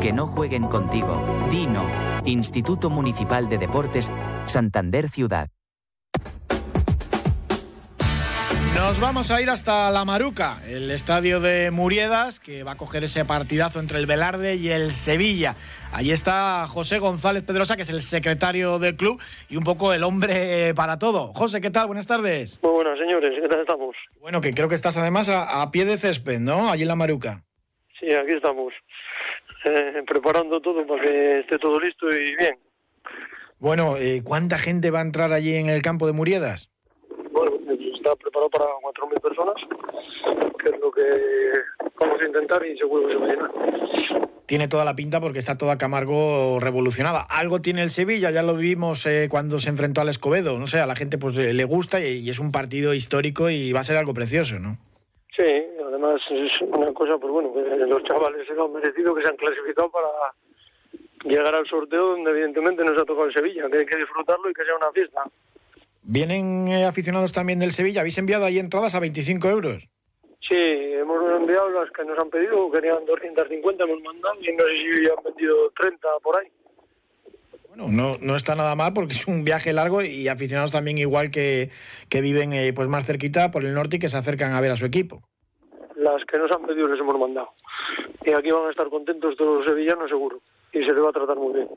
Que 0.00 0.12
no 0.12 0.26
jueguen 0.26 0.64
contigo. 0.64 1.24
Dino. 1.50 1.84
Instituto 2.26 2.90
Municipal 2.90 3.48
de 3.48 3.58
Deportes, 3.58 4.10
Santander 4.46 5.08
Ciudad. 5.08 5.48
Nos 8.74 9.00
vamos 9.00 9.30
a 9.30 9.40
ir 9.40 9.48
hasta 9.48 9.90
La 9.90 10.04
Maruca, 10.04 10.58
el 10.66 10.90
estadio 10.90 11.40
de 11.40 11.70
Muriedas, 11.70 12.40
que 12.40 12.64
va 12.64 12.72
a 12.72 12.76
coger 12.76 13.04
ese 13.04 13.24
partidazo 13.24 13.78
entre 13.80 13.98
el 13.98 14.06
Velarde 14.06 14.56
y 14.56 14.68
el 14.70 14.92
Sevilla. 14.92 15.54
Allí 15.92 16.10
está 16.10 16.66
José 16.66 16.98
González 16.98 17.44
Pedrosa, 17.44 17.76
que 17.76 17.82
es 17.82 17.88
el 17.88 18.02
secretario 18.02 18.78
del 18.78 18.96
club 18.96 19.22
y 19.48 19.56
un 19.56 19.64
poco 19.64 19.92
el 19.94 20.02
hombre 20.02 20.74
para 20.74 20.98
todo. 20.98 21.32
José, 21.34 21.60
¿qué 21.60 21.70
tal? 21.70 21.86
Buenas 21.86 22.06
tardes. 22.06 22.58
Muy 22.62 22.72
buenas, 22.72 22.98
señores. 22.98 23.32
¿Qué 23.40 23.48
tal 23.48 23.60
estamos? 23.60 23.94
Bueno, 24.20 24.40
que 24.40 24.52
creo 24.52 24.68
que 24.68 24.74
estás 24.74 24.96
además 24.96 25.28
a, 25.28 25.62
a 25.62 25.70
pie 25.70 25.84
de 25.84 25.96
césped, 25.96 26.40
¿no? 26.40 26.68
Allí 26.68 26.82
en 26.82 26.88
La 26.88 26.96
Maruca. 26.96 27.44
Sí, 28.00 28.12
aquí 28.12 28.32
estamos. 28.34 28.72
Eh, 29.64 30.02
preparando 30.06 30.60
todo 30.60 30.86
para 30.86 31.02
que 31.02 31.40
esté 31.40 31.58
todo 31.58 31.80
listo 31.80 32.06
y 32.10 32.36
bien. 32.36 32.58
Bueno, 33.58 33.96
eh, 33.96 34.20
¿cuánta 34.22 34.58
gente 34.58 34.90
va 34.90 34.98
a 34.98 35.02
entrar 35.02 35.32
allí 35.32 35.54
en 35.54 35.70
el 35.70 35.80
campo 35.80 36.06
de 36.06 36.12
Muriedas? 36.12 36.68
Bueno, 37.30 37.56
está 37.94 38.14
preparado 38.16 38.50
para 38.50 38.66
4.000 38.66 39.20
personas, 39.22 39.54
que 40.62 40.70
es 40.70 40.80
lo 40.80 40.90
que 40.92 41.02
vamos 41.98 42.20
a 42.20 42.26
intentar 42.26 42.66
y 42.66 42.76
seguro 42.76 43.06
que 43.06 43.14
se 43.14 43.18
va 43.18 43.26
a 43.26 43.30
llenar. 43.30 43.50
Tiene 44.44 44.68
toda 44.68 44.84
la 44.84 44.94
pinta 44.94 45.18
porque 45.18 45.38
está 45.38 45.56
toda 45.56 45.78
Camargo 45.78 46.60
revolucionada. 46.60 47.22
Algo 47.30 47.62
tiene 47.62 47.82
el 47.82 47.88
Sevilla, 47.88 48.30
ya 48.30 48.42
lo 48.42 48.56
vimos 48.56 49.06
eh, 49.06 49.28
cuando 49.30 49.58
se 49.58 49.70
enfrentó 49.70 50.02
al 50.02 50.10
Escobedo. 50.10 50.58
No 50.58 50.66
sé, 50.66 50.80
a 50.80 50.86
la 50.86 50.96
gente 50.96 51.16
pues 51.16 51.34
le 51.36 51.64
gusta 51.64 52.00
y 52.04 52.28
es 52.28 52.38
un 52.38 52.52
partido 52.52 52.92
histórico 52.92 53.48
y 53.48 53.72
va 53.72 53.80
a 53.80 53.84
ser 53.84 53.96
algo 53.96 54.12
precioso, 54.12 54.58
¿no? 54.58 54.76
Sí, 55.34 55.46
además 55.94 56.20
es 56.30 56.60
una 56.60 56.92
cosa, 56.92 57.18
pues 57.18 57.32
bueno, 57.32 57.54
que 57.54 57.60
los 57.86 58.02
chavales 58.02 58.46
se 58.46 58.54
lo 58.54 58.66
han 58.66 58.72
merecido 58.72 59.14
que 59.14 59.22
se 59.22 59.28
han 59.28 59.36
clasificado 59.36 59.90
para 59.90 60.08
llegar 61.24 61.54
al 61.54 61.66
sorteo 61.66 62.10
donde 62.10 62.30
evidentemente 62.32 62.84
nos 62.84 63.00
ha 63.00 63.04
tocado 63.04 63.26
el 63.26 63.34
Sevilla, 63.34 63.68
que 63.70 63.78
hay 63.78 63.86
que 63.86 63.98
disfrutarlo 63.98 64.50
y 64.50 64.54
que 64.54 64.64
sea 64.64 64.76
una 64.76 64.92
fiesta. 64.92 65.22
¿Vienen 66.02 66.68
eh, 66.68 66.84
aficionados 66.84 67.32
también 67.32 67.60
del 67.60 67.72
Sevilla? 67.72 68.00
¿Habéis 68.00 68.18
enviado 68.18 68.44
ahí 68.44 68.58
entradas 68.58 68.94
a 68.94 69.00
25 69.00 69.48
euros? 69.48 69.88
Sí, 70.46 70.56
hemos 70.58 71.40
enviado 71.40 71.70
las 71.70 71.90
que 71.92 72.04
nos 72.04 72.18
han 72.18 72.28
pedido, 72.28 72.70
querían 72.70 73.06
250, 73.06 73.84
hemos 73.84 74.02
mandado 74.02 74.34
y 74.40 74.54
no 74.54 74.64
sé 74.64 74.72
si 74.72 75.08
han 75.08 75.24
vendido 75.24 75.70
30 75.80 76.08
por 76.22 76.38
ahí. 76.38 76.48
Bueno, 77.68 77.86
no, 77.88 78.18
no 78.20 78.36
está 78.36 78.54
nada 78.54 78.74
mal 78.74 78.92
porque 78.92 79.14
es 79.14 79.26
un 79.26 79.44
viaje 79.44 79.72
largo 79.72 80.02
y 80.02 80.28
aficionados 80.28 80.72
también 80.72 80.98
igual 80.98 81.30
que, 81.30 81.70
que 82.08 82.20
viven 82.20 82.52
eh, 82.52 82.72
pues 82.74 82.88
más 82.88 83.06
cerquita 83.06 83.50
por 83.50 83.64
el 83.64 83.74
norte 83.74 83.96
y 83.96 83.98
que 83.98 84.10
se 84.10 84.16
acercan 84.16 84.52
a 84.52 84.60
ver 84.60 84.72
a 84.72 84.76
su 84.76 84.84
equipo. 84.84 85.22
Las 86.04 86.22
que 86.26 86.38
nos 86.38 86.50
han 86.52 86.66
pedido 86.66 86.86
les 86.86 87.00
hemos 87.00 87.18
mandado. 87.18 87.48
Y 88.26 88.32
aquí 88.32 88.50
van 88.50 88.66
a 88.66 88.70
estar 88.70 88.88
contentos 88.90 89.34
todos 89.36 89.58
los 89.58 89.66
sevillanos 89.66 90.10
seguro. 90.10 90.40
Y 90.70 90.80
se 90.80 90.92
les 90.92 91.02
va 91.02 91.08
a 91.08 91.12
tratar 91.12 91.36
muy 91.36 91.54
bien. 91.54 91.68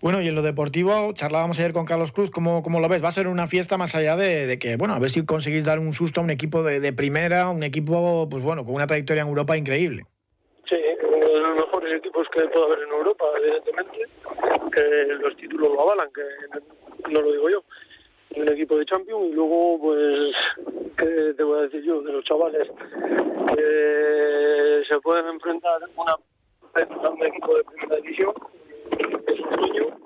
Bueno, 0.00 0.20
y 0.22 0.28
en 0.28 0.36
lo 0.36 0.42
deportivo, 0.42 1.12
charlábamos 1.14 1.58
ayer 1.58 1.72
con 1.72 1.84
Carlos 1.84 2.12
Cruz, 2.12 2.30
¿cómo, 2.30 2.62
cómo 2.62 2.78
lo 2.78 2.88
ves? 2.88 3.02
Va 3.02 3.08
a 3.08 3.12
ser 3.12 3.26
una 3.26 3.48
fiesta 3.48 3.76
más 3.76 3.96
allá 3.96 4.16
de, 4.16 4.56
que, 4.60 4.76
bueno, 4.76 4.94
a 4.94 5.00
ver 5.00 5.10
si 5.10 5.26
conseguís 5.26 5.64
dar 5.64 5.80
un 5.80 5.92
susto 5.92 6.20
a 6.20 6.24
un 6.24 6.30
equipo 6.30 6.62
de, 6.62 6.78
de 6.78 6.92
primera, 6.92 7.48
un 7.50 7.64
equipo, 7.64 8.28
pues 8.30 8.44
bueno, 8.44 8.64
con 8.64 8.74
una 8.74 8.86
trayectoria 8.86 9.22
en 9.22 9.28
Europa 9.28 9.56
increíble. 9.56 10.04
Sí, 10.68 10.76
uno 11.02 11.26
de 11.26 11.40
los 11.40 11.54
mejores 11.54 11.98
equipos 11.98 12.28
que 12.32 12.42
puede 12.48 12.66
haber 12.66 12.78
en 12.84 12.90
Europa, 12.90 13.24
evidentemente 13.42 13.98
que 14.70 15.14
los 15.14 15.36
títulos 15.36 15.72
lo 15.72 15.80
avalan, 15.80 16.08
que 16.12 16.22
no 17.10 17.20
lo 17.20 17.32
digo 17.32 17.50
yo. 17.50 17.64
Un 18.36 18.48
equipo 18.48 18.76
de 18.76 18.86
Champions 18.86 19.26
y 19.28 19.32
luego, 19.32 19.80
pues, 19.80 20.36
¿qué 20.96 21.34
te 21.36 21.42
voy 21.42 21.58
a 21.58 21.62
decir 21.62 21.82
yo? 21.82 22.00
De 22.00 22.12
los 22.12 22.19
chavales 22.30 22.68
se 24.88 25.00
pueden 25.00 25.26
enfrentar 25.26 25.80
una, 25.96 26.16
un 27.10 27.26
equipo 27.26 27.54
de 27.54 27.64
primera 27.64 27.96
división, 27.96 28.34
es 28.98 29.40
un 29.40 29.54
sueño, 29.54 29.98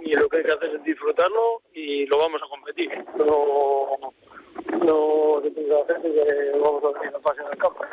y 0.00 0.12
lo 0.14 0.28
que 0.28 0.38
hay 0.38 0.44
que 0.44 0.52
hacer 0.52 0.74
es 0.76 0.84
disfrutarlo 0.84 1.62
y 1.72 2.06
lo 2.06 2.18
vamos 2.18 2.40
a 2.42 2.48
competir. 2.48 2.90
No, 3.18 3.98
no 4.84 5.40
se 5.42 5.50
piensa 5.50 5.74
hacer 5.82 6.02
que 6.02 6.58
vamos 6.60 6.84
a 6.84 6.98
venir 6.98 7.16
a 7.16 7.20
fase 7.20 7.40
en 7.40 7.46
el 7.52 7.58
campo. 7.58 7.84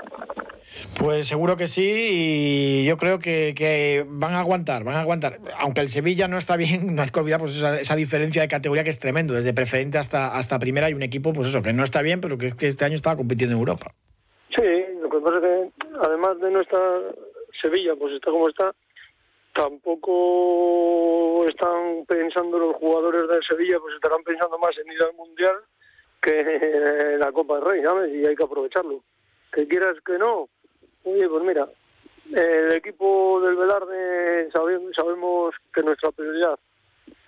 Pues 1.22 1.30
seguro 1.30 1.56
que 1.56 1.68
sí 1.68 1.84
y 1.84 2.84
yo 2.84 2.98
creo 2.98 3.20
que, 3.20 4.04
van 4.10 4.34
a 4.34 4.40
aguantar, 4.40 4.84
van 4.84 4.96
a 4.96 5.02
aguantar. 5.02 5.38
Aunque 5.60 5.82
el 5.82 5.88
Sevilla 5.88 6.28
no 6.28 6.40
está 6.40 6.58
bien, 6.58 6.96
no 6.96 7.04
hay 7.04 7.12
que 7.12 7.20
olvidar 7.20 7.40
pues 7.40 7.62
esa, 7.62 7.96
diferencia 7.96 8.42
de 8.42 8.48
categoría 8.48 8.84
que 8.84 8.90
es 8.90 8.98
tremendo. 8.98 9.36
Desde 9.36 9.54
preferente 9.54 10.00
hasta, 10.00 10.36
hasta 10.36 10.58
primera 10.58 10.88
hay 10.88 10.96
un 10.96 11.04
equipo, 11.04 11.32
pues 11.32 11.50
eso, 11.50 11.62
que 11.62 11.74
no 11.74 11.84
está 11.84 12.02
bien, 12.02 12.22
pero 12.22 12.40
que, 12.40 12.58
que 12.58 12.66
este 12.66 12.86
año 12.86 12.96
estaba 12.96 13.18
compitiendo 13.18 13.54
en 13.54 13.60
Europa. 13.60 13.94
Sí, 14.56 14.64
lo 15.00 15.12
que 15.12 15.20
pasa 15.20 15.38
es 15.38 15.44
que 15.44 15.72
además 16.02 16.40
de 16.40 16.50
no 16.50 16.62
estar 16.62 17.16
Sevilla, 17.62 17.94
pues 17.96 18.16
está 18.16 18.32
como 18.32 18.50
está, 18.50 18.74
tampoco 19.54 21.46
están 21.48 22.04
pensando 22.08 22.58
los 22.58 22.78
jugadores 22.78 23.30
del 23.30 23.44
Sevilla, 23.48 23.78
pues 23.80 23.94
estarán 23.94 24.24
pensando 24.24 24.58
más 24.58 24.72
en 24.76 24.92
ir 24.92 25.04
al 25.04 25.14
Mundial 25.14 25.54
que 26.20 26.40
en 27.14 27.20
la 27.20 27.32
Copa 27.32 27.60
del 27.60 27.66
Rey, 27.66 27.84
¿sabes? 27.84 28.12
Y 28.12 28.26
hay 28.26 28.36
que 28.36 28.44
aprovecharlo. 28.44 29.04
Que 29.54 29.68
quieras 29.68 29.98
que 30.04 30.18
no, 30.18 30.50
oye, 31.04 31.28
pues 31.28 31.44
mira, 31.44 31.68
el 32.34 32.72
equipo 32.74 33.42
del 33.42 33.56
Velarde 33.56 34.50
sabemos, 34.52 34.92
sabemos 34.96 35.56
que 35.74 35.84
nuestra 35.84 36.12
prioridad 36.12 36.60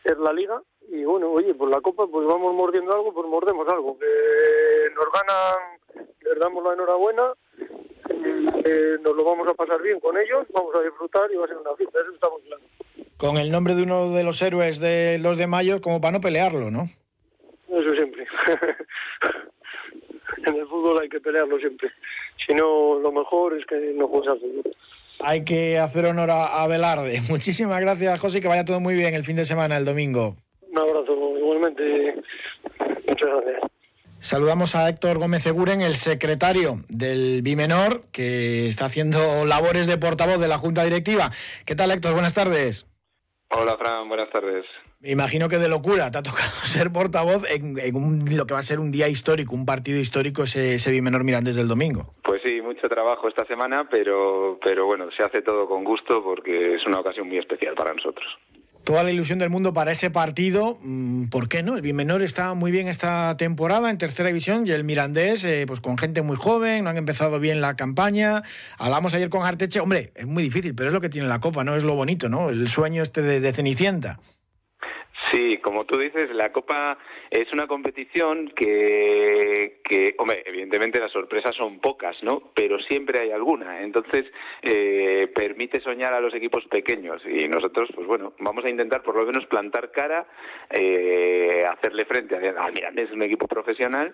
es 0.03 0.17
la 0.17 0.33
Liga 0.33 0.61
y 0.89 1.03
bueno, 1.03 1.31
oye, 1.31 1.53
pues 1.53 1.71
la 1.71 1.81
Copa, 1.81 2.07
pues 2.07 2.27
vamos 2.27 2.53
mordiendo 2.53 2.93
algo, 2.93 3.13
pues 3.13 3.27
mordemos 3.27 3.67
algo. 3.69 3.97
Que 3.97 4.89
nos 4.93 5.05
ganan, 5.11 6.09
les 6.21 6.39
damos 6.39 6.63
la 6.63 6.73
enhorabuena 6.73 7.33
eh, 8.65 8.97
nos 9.03 9.15
lo 9.15 9.23
vamos 9.23 9.47
a 9.47 9.53
pasar 9.53 9.81
bien 9.81 9.99
con 9.99 10.17
ellos, 10.17 10.45
vamos 10.53 10.73
a 10.75 10.81
disfrutar 10.81 11.29
y 11.31 11.35
va 11.35 11.45
a 11.45 11.47
ser 11.47 11.57
una 11.57 11.75
fiesta, 11.75 11.99
eso 12.01 12.13
está 12.13 12.29
muy 12.29 12.41
claro. 12.43 12.61
Con 13.17 13.37
el 13.37 13.51
nombre 13.51 13.75
de 13.75 13.83
uno 13.83 14.11
de 14.11 14.23
los 14.23 14.41
héroes 14.41 14.79
de 14.79 15.17
los 15.19 15.37
de 15.37 15.47
mayo, 15.47 15.81
como 15.81 16.01
para 16.01 16.13
no 16.13 16.21
pelearlo, 16.21 16.71
¿no? 16.71 16.89
Eso 17.67 17.89
siempre. 17.95 18.27
en 20.45 20.55
el 20.55 20.67
fútbol 20.67 20.99
hay 21.01 21.09
que 21.09 21.19
pelearlo 21.19 21.57
siempre. 21.59 21.91
Si 22.45 22.53
no, 22.53 22.99
lo 22.99 23.11
mejor 23.11 23.57
es 23.57 23.65
que 23.65 23.75
no 23.95 24.07
juegues 24.07 24.29
al 24.29 24.39
Hay 25.19 25.45
que 25.45 25.79
hacer 25.79 26.05
honor 26.05 26.31
a, 26.31 26.63
a 26.63 26.67
Velarde. 26.67 27.21
Muchísimas 27.29 27.79
gracias, 27.79 28.19
José, 28.19 28.41
que 28.41 28.47
vaya 28.47 28.65
todo 28.65 28.79
muy 28.79 28.95
bien 28.95 29.13
el 29.13 29.23
fin 29.23 29.35
de 29.35 29.45
semana, 29.45 29.77
el 29.77 29.85
domingo. 29.85 30.35
Un 30.61 30.79
abrazo, 30.79 31.37
igualmente. 31.37 32.15
Muchas 33.07 33.29
gracias. 33.29 33.73
Saludamos 34.23 34.73
a 34.73 34.87
Héctor 34.87 35.17
Gómez 35.17 35.45
Eguren, 35.45 35.81
el 35.81 35.97
secretario 35.97 36.77
del 36.87 37.41
Bimenor, 37.41 38.03
que 38.13 38.69
está 38.69 38.85
haciendo 38.85 39.45
labores 39.45 39.85
de 39.85 39.97
portavoz 39.97 40.39
de 40.39 40.47
la 40.47 40.57
Junta 40.57 40.85
Directiva. 40.85 41.31
¿Qué 41.65 41.75
tal, 41.75 41.91
Héctor? 41.91 42.13
Buenas 42.13 42.33
tardes. 42.33 42.85
Hola, 43.49 43.75
Fran. 43.77 44.07
Buenas 44.07 44.29
tardes. 44.29 44.65
Me 45.03 45.11
imagino 45.11 45.49
que 45.49 45.57
de 45.57 45.67
locura 45.67 46.09
te 46.11 46.19
ha 46.19 46.23
tocado 46.23 46.49
ser 46.63 46.89
portavoz 46.89 47.43
en, 47.51 47.75
lo 48.37 48.45
que 48.45 48.53
va 48.53 48.61
a 48.61 48.63
ser 48.63 48.79
un 48.79 48.89
día 48.89 49.09
histórico, 49.09 49.53
un 49.53 49.65
partido 49.65 49.99
histórico, 49.99 50.43
ese, 50.43 50.75
ese 50.75 50.91
Bimenor 50.91 51.25
Mirandes 51.25 51.57
del 51.57 51.67
domingo. 51.67 52.13
Pues 52.23 52.41
sí, 52.45 52.61
mucho 52.61 52.87
trabajo 52.87 53.27
esta 53.27 53.45
semana, 53.45 53.85
pero, 53.91 54.57
pero 54.63 54.85
bueno, 54.85 55.09
se 55.11 55.23
hace 55.23 55.41
todo 55.41 55.67
con 55.67 55.83
gusto 55.83 56.23
porque 56.23 56.75
es 56.75 56.87
una 56.87 57.01
ocasión 57.01 57.27
muy 57.27 57.37
especial 57.37 57.75
para 57.75 57.93
nosotros 57.93 58.25
toda 58.83 59.01
la 59.05 59.11
ilusión 59.11 59.39
del 59.39 59.49
mundo 59.49 59.73
para 59.73 59.93
ese 59.93 60.09
partido. 60.09 60.77
Mm, 60.81 61.29
¿Por 61.29 61.47
qué 61.47 61.63
no? 61.63 61.75
El 61.75 61.81
Bimenor 61.81 62.21
está 62.21 62.53
muy 62.53 62.69
bien 62.69 62.89
esta 62.89 63.37
temporada 63.37 63.89
en 63.89 63.97
tercera 63.97 64.27
división 64.27 64.67
y 64.67 64.71
el 64.71 64.83
Mirandés, 64.83 65.45
eh, 65.45 65.63
pues 65.65 65.79
con 65.79 65.97
gente 65.97 66.21
muy 66.21 66.35
joven, 66.35 66.83
no 66.83 66.89
han 66.89 66.97
empezado 66.97 67.39
bien 67.39 67.61
la 67.61 67.77
campaña. 67.77 68.43
Hablamos 68.77 69.13
ayer 69.13 69.29
con 69.29 69.45
Arteche, 69.45 69.79
hombre, 69.79 70.11
es 70.15 70.25
muy 70.25 70.43
difícil, 70.43 70.75
pero 70.75 70.89
es 70.89 70.93
lo 70.93 70.99
que 70.99 71.07
tiene 71.07 71.29
la 71.29 71.39
Copa, 71.39 71.63
¿no? 71.63 71.77
Es 71.77 71.83
lo 71.83 71.95
bonito, 71.95 72.27
¿no? 72.27 72.49
El 72.49 72.67
sueño 72.67 73.03
este 73.03 73.21
de 73.21 73.53
Cenicienta. 73.53 74.19
Sí, 75.33 75.57
como 75.57 75.85
tú 75.85 75.97
dices, 75.97 76.29
la 76.35 76.51
Copa 76.51 76.95
es 77.31 77.51
una 77.53 77.65
competición 77.65 78.49
que, 78.49 79.79
que, 79.83 80.13
hombre, 80.19 80.43
evidentemente 80.45 80.99
las 80.99 81.11
sorpresas 81.11 81.55
son 81.55 81.79
pocas, 81.79 82.15
¿no? 82.21 82.51
Pero 82.53 82.77
siempre 82.83 83.19
hay 83.19 83.31
alguna. 83.31 83.81
Entonces, 83.81 84.27
eh, 84.61 85.31
permite 85.33 85.81
soñar 85.81 86.13
a 86.13 86.21
los 86.21 86.35
equipos 86.35 86.63
pequeños 86.65 87.19
y 87.25 87.47
nosotros, 87.47 87.89
pues 87.95 88.05
bueno, 88.05 88.33
vamos 88.37 88.63
a 88.63 88.69
intentar 88.69 89.01
por 89.01 89.15
lo 89.15 89.25
menos 89.25 89.47
plantar 89.47 89.91
cara, 89.91 90.27
eh, 90.69 91.63
hacerle 91.67 92.05
frente 92.05 92.35
a, 92.35 92.69
Mirandés, 92.69 93.09
es 93.09 93.15
un 93.15 93.23
equipo 93.23 93.47
profesional, 93.47 94.13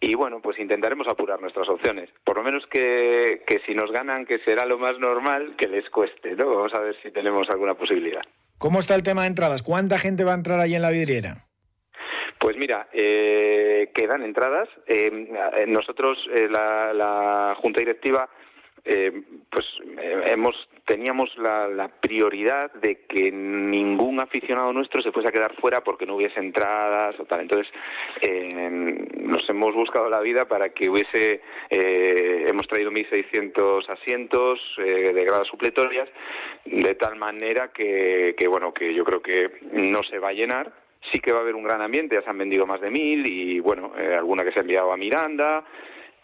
y 0.00 0.14
bueno, 0.14 0.40
pues 0.40 0.58
intentaremos 0.58 1.06
apurar 1.06 1.38
nuestras 1.38 1.68
opciones. 1.68 2.08
Por 2.24 2.38
lo 2.38 2.42
menos 2.42 2.66
que, 2.68 3.42
que 3.46 3.60
si 3.66 3.74
nos 3.74 3.92
ganan, 3.92 4.24
que 4.24 4.38
será 4.38 4.64
lo 4.64 4.78
más 4.78 4.98
normal, 4.98 5.54
que 5.58 5.68
les 5.68 5.90
cueste, 5.90 6.34
¿no? 6.34 6.48
Vamos 6.48 6.72
a 6.72 6.80
ver 6.80 6.96
si 7.02 7.10
tenemos 7.10 7.46
alguna 7.50 7.74
posibilidad. 7.74 8.22
¿Cómo 8.58 8.80
está 8.80 8.94
el 8.94 9.02
tema 9.02 9.22
de 9.22 9.28
entradas? 9.28 9.62
¿Cuánta 9.62 9.98
gente 9.98 10.24
va 10.24 10.32
a 10.32 10.36
entrar 10.36 10.60
ahí 10.60 10.74
en 10.74 10.82
la 10.82 10.90
vidriera? 10.90 11.46
Pues 12.38 12.56
mira, 12.56 12.88
eh, 12.92 13.90
quedan 13.94 14.22
entradas. 14.22 14.68
Eh, 14.86 15.66
nosotros, 15.68 16.18
eh, 16.34 16.48
la, 16.50 17.56
Junta 17.60 17.80
Directiva, 17.80 18.28
pues 19.50 19.66
hemos 20.26 20.54
teníamos 20.86 21.28
la, 21.38 21.90
prioridad 22.00 22.72
de 22.74 23.04
que 23.08 23.32
ningún 23.32 24.20
aficionado 24.20 24.72
nuestro 24.72 25.02
se 25.02 25.10
fuese 25.10 25.28
a 25.28 25.32
quedar 25.32 25.56
fuera 25.56 25.82
porque 25.82 26.06
no 26.06 26.14
hubiese 26.14 26.38
entradas 26.38 27.18
o 27.18 27.24
tal. 27.24 27.40
Entonces, 27.40 27.66
nos 29.26 29.48
hemos 29.48 29.74
buscado 29.74 30.08
la 30.08 30.20
vida 30.20 30.46
para 30.46 30.70
que 30.70 30.88
hubiese, 30.88 31.40
hemos 31.70 32.66
traído 32.68 32.90
1.600 32.90 33.88
asientos 33.88 34.60
de 34.76 35.24
gradas 35.24 35.48
supletorias, 35.48 36.08
de 36.64 36.94
tal 36.94 37.16
manera 37.16 37.72
que, 37.72 38.34
que, 38.38 38.48
bueno, 38.48 38.72
que 38.72 38.94
yo 38.94 39.04
creo 39.04 39.20
que 39.20 39.50
no 39.72 40.02
se 40.02 40.18
va 40.18 40.28
a 40.28 40.32
llenar 40.32 40.72
sí 41.12 41.20
que 41.20 41.32
va 41.32 41.38
a 41.38 41.42
haber 41.42 41.54
un 41.54 41.64
gran 41.64 41.80
ambiente, 41.82 42.16
ya 42.16 42.22
se 42.22 42.30
han 42.30 42.38
vendido 42.38 42.66
más 42.66 42.80
de 42.80 42.90
mil 42.90 43.26
y 43.26 43.60
bueno, 43.60 43.92
eh, 43.96 44.14
alguna 44.14 44.44
que 44.44 44.52
se 44.52 44.58
ha 44.58 44.62
enviado 44.62 44.92
a 44.92 44.96
Miranda 44.96 45.64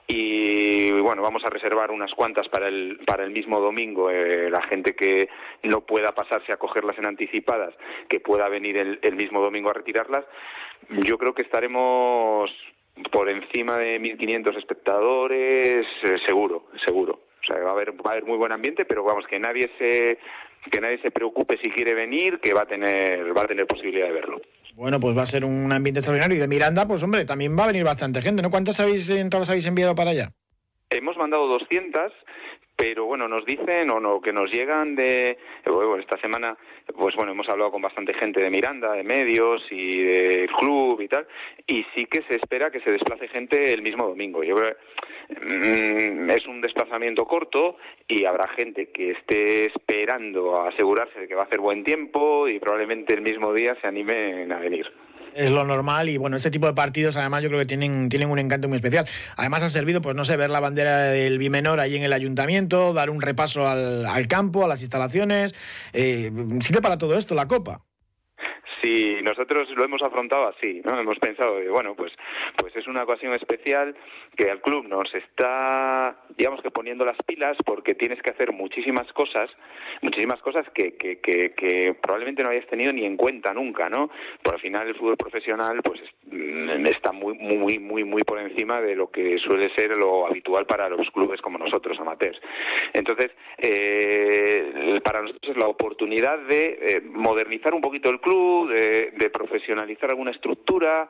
y 0.07 0.91
bueno, 1.01 1.23
vamos 1.23 1.43
a 1.45 1.51
reservar 1.51 1.91
unas 1.91 2.13
cuantas 2.13 2.49
para 2.49 2.69
el, 2.69 2.99
para 3.07 3.25
el 3.25 3.31
mismo 3.31 3.61
domingo, 3.61 4.11
eh, 4.11 4.51
la 4.51 4.61
gente 4.63 4.95
que 4.95 5.29
no 5.63 5.83
pueda 5.83 6.13
pasarse 6.13 6.53
a 6.53 6.57
cogerlas 6.57 6.99
en 6.99 7.07
anticipadas, 7.07 7.75
que 8.09 8.21
pueda 8.21 8.49
venir 8.49 8.77
el, 8.77 9.17
mismo 9.17 9.41
domingo 9.41 9.71
a 9.71 9.75
retirarlas. 9.75 10.25
Yo 10.91 11.17
creo 11.17 11.35
que 11.35 11.43
estaremos 11.43 12.51
por 13.11 13.29
encima 13.29 13.79
de 13.79 14.01
1.500 14.01 14.59
espectadores, 14.59 15.87
eh, 16.03 16.17
seguro, 16.27 16.67
seguro. 16.85 17.21
O 17.43 17.45
sea, 17.47 17.59
va 17.63 17.71
a 17.71 17.73
haber 17.73 17.93
va 17.93 18.11
a 18.11 18.13
haber 18.13 18.25
muy 18.25 18.37
buen 18.37 18.53
ambiente, 18.53 18.85
pero 18.85 19.03
vamos 19.03 19.27
que 19.27 19.39
nadie 19.39 19.71
se 19.79 20.19
que 20.71 20.81
nadie 20.81 21.01
se 21.03 21.11
preocupe 21.11 21.59
si 21.63 21.71
quiere 21.71 21.95
venir, 21.95 22.39
que 22.39 22.55
va 22.55 22.63
a 22.63 22.67
tener 22.67 23.37
va 23.37 23.43
a 23.43 23.47
tener 23.47 23.67
posibilidad 23.67 24.07
de 24.07 24.13
verlo. 24.13 24.41
Bueno, 24.75 25.01
pues 25.01 25.17
va 25.17 25.23
a 25.23 25.27
ser 25.27 25.45
un 25.45 25.71
ambiente 25.73 26.01
extraordinario. 26.01 26.37
Y 26.37 26.41
de 26.41 26.49
Miranda, 26.49 26.87
pues 26.87 27.03
hombre, 27.03 27.25
también 27.25 27.57
va 27.59 27.65
a 27.65 27.67
venir 27.67 27.85
bastante 27.85 28.23
gente, 28.23 28.43
¿no? 28.43 28.51
¿Cuántas 28.51 28.79
habéis 28.81 29.09
entradas 29.11 29.51
habéis 29.51 29.67
enviado 29.67 29.95
para 29.95 30.11
allá? 30.11 30.33
Hemos 30.91 31.17
mandado 31.17 31.47
200 31.47 32.13
pero 32.83 33.05
bueno, 33.05 33.29
nos 33.29 33.45
dicen 33.45 33.89
o 33.93 34.01
no, 34.01 34.21
que 34.21 34.33
nos 34.33 34.51
llegan 34.51 34.97
de, 34.97 35.39
esta 36.01 36.21
semana, 36.21 36.57
pues 36.93 37.15
bueno, 37.15 37.31
hemos 37.31 37.49
hablado 37.49 37.71
con 37.71 37.81
bastante 37.81 38.13
gente 38.13 38.41
de 38.41 38.51
Miranda, 38.51 38.95
de 38.95 39.05
medios 39.05 39.63
y 39.71 40.03
del 40.03 40.51
club 40.51 41.01
y 41.01 41.07
tal, 41.07 41.25
y 41.65 41.85
sí 41.95 42.07
que 42.07 42.25
se 42.29 42.35
espera 42.35 42.73
que 42.73 42.81
se 42.81 42.91
desplace 42.91 43.29
gente 43.29 43.73
el 43.73 43.83
mismo 43.83 44.09
domingo. 44.09 44.43
Yo 44.43 44.57
creo 44.57 44.75
mm, 45.29 46.31
es 46.31 46.45
un 46.49 46.61
desplazamiento 46.61 47.25
corto 47.25 47.77
y 48.09 48.25
habrá 48.25 48.49
gente 48.49 48.91
que 48.91 49.13
esté 49.13 49.67
esperando 49.67 50.57
a 50.57 50.71
asegurarse 50.71 51.21
de 51.21 51.29
que 51.29 51.37
va 51.37 51.43
a 51.43 51.47
hacer 51.47 51.61
buen 51.61 51.85
tiempo 51.85 52.49
y 52.49 52.59
probablemente 52.59 53.15
el 53.15 53.23
mismo 53.23 53.55
día 53.55 53.77
se 53.81 53.87
animen 53.87 54.51
a 54.51 54.59
venir 54.59 54.91
es 55.35 55.51
lo 55.51 55.65
normal 55.65 56.09
y 56.09 56.17
bueno, 56.17 56.37
este 56.37 56.51
tipo 56.51 56.67
de 56.67 56.75
partidos 56.75 57.17
además 57.17 57.43
yo 57.43 57.49
creo 57.49 57.61
que 57.61 57.67
tienen, 57.67 58.09
tienen 58.09 58.31
un 58.31 58.39
encanto 58.39 58.69
muy 58.69 58.77
especial. 58.77 59.07
Además 59.37 59.63
ha 59.63 59.71
servido, 59.71 60.01
pues 60.03 60.17
no 60.17 60.25
sé, 60.25 60.37
ver 60.37 60.51
la 60.51 60.61
bandera 60.61 61.05
del 61.05 61.39
Bimenor 61.39 61.81
ahí 61.81 61.97
en 61.97 62.03
el 62.03 62.13
ayuntamiento, 62.13 62.93
dar 62.93 63.11
un 63.11 63.21
repaso 63.21 63.69
al, 63.69 64.07
al 64.07 64.27
campo, 64.29 64.65
a 64.65 64.69
las 64.69 64.81
instalaciones. 64.81 65.55
Eh, 65.93 66.31
sirve 66.61 66.81
para 66.81 66.99
todo 66.99 67.17
esto 67.17 67.35
la 67.35 67.49
Copa. 67.49 67.83
Sí, 68.83 69.19
nosotros 69.23 69.69
lo 69.77 69.85
hemos 69.85 70.03
afrontado 70.03 70.49
así, 70.49 70.83
¿no? 70.85 70.99
Hemos 70.99 71.19
pensado, 71.21 71.57
bueno, 71.71 71.95
pues, 71.95 72.13
pues 72.57 72.75
es 72.75 72.89
una 72.89 73.05
ocasión 73.05 73.33
especial 73.33 73.95
que 74.37 74.51
al 74.51 74.61
club 74.61 74.89
nos 74.89 75.15
está, 75.15 76.17
digamos 76.37 76.61
que 76.63 76.73
poniendo 76.73 77.05
las 77.05 77.17
pilas 77.25 77.57
porque 77.65 77.95
tienes 77.95 78.21
que 78.23 78.33
hacer 78.33 78.53
muchísimas 78.53 79.13
cosas, 79.13 79.51
muchísimas 80.01 80.41
cosas 80.41 80.67
que, 80.75 80.97
que, 80.97 81.21
que, 81.21 81.95
probablemente 82.03 82.43
no 82.43 82.51
hayas 82.51 82.67
tenido 82.67 82.93
ni 82.93 83.05
en 83.05 83.17
cuenta 83.17 83.55
nunca, 83.55 83.89
¿no? 83.89 84.11
Por 84.43 84.55
al 84.55 84.61
final 84.61 84.89
el 84.89 84.97
fútbol 84.97 85.17
profesional, 85.17 85.81
pues 85.83 86.01
mm, 86.33 86.87
está 86.87 87.13
muy, 87.13 87.35
muy, 87.39 87.79
muy, 87.79 88.03
muy 88.03 88.23
por 88.23 88.41
encima 88.41 88.81
de 88.81 88.97
lo 88.97 89.11
que 89.11 89.39
suele 89.39 89.73
ser 89.77 89.91
lo 89.91 90.27
habitual 90.27 90.67
para 90.67 90.89
los 90.89 91.09
clubes 91.11 91.41
como 91.41 91.57
nosotros, 91.57 92.01
amateurs. 92.01 92.41
Entonces, 92.93 93.31
eh, 93.59 94.99
para 95.05 95.23
nosotros 95.23 95.53
es 95.53 95.57
la 95.57 95.69
oportunidad 95.69 96.39
de 96.41 96.79
eh, 96.81 97.01
modernizar 97.05 97.75
un 97.75 97.81
poquito 97.81 98.11
el 98.11 98.21
club, 98.21 98.72
de, 98.73 99.31
profesionalizar 99.31 100.11
alguna 100.11 100.31
estructura 100.31 101.09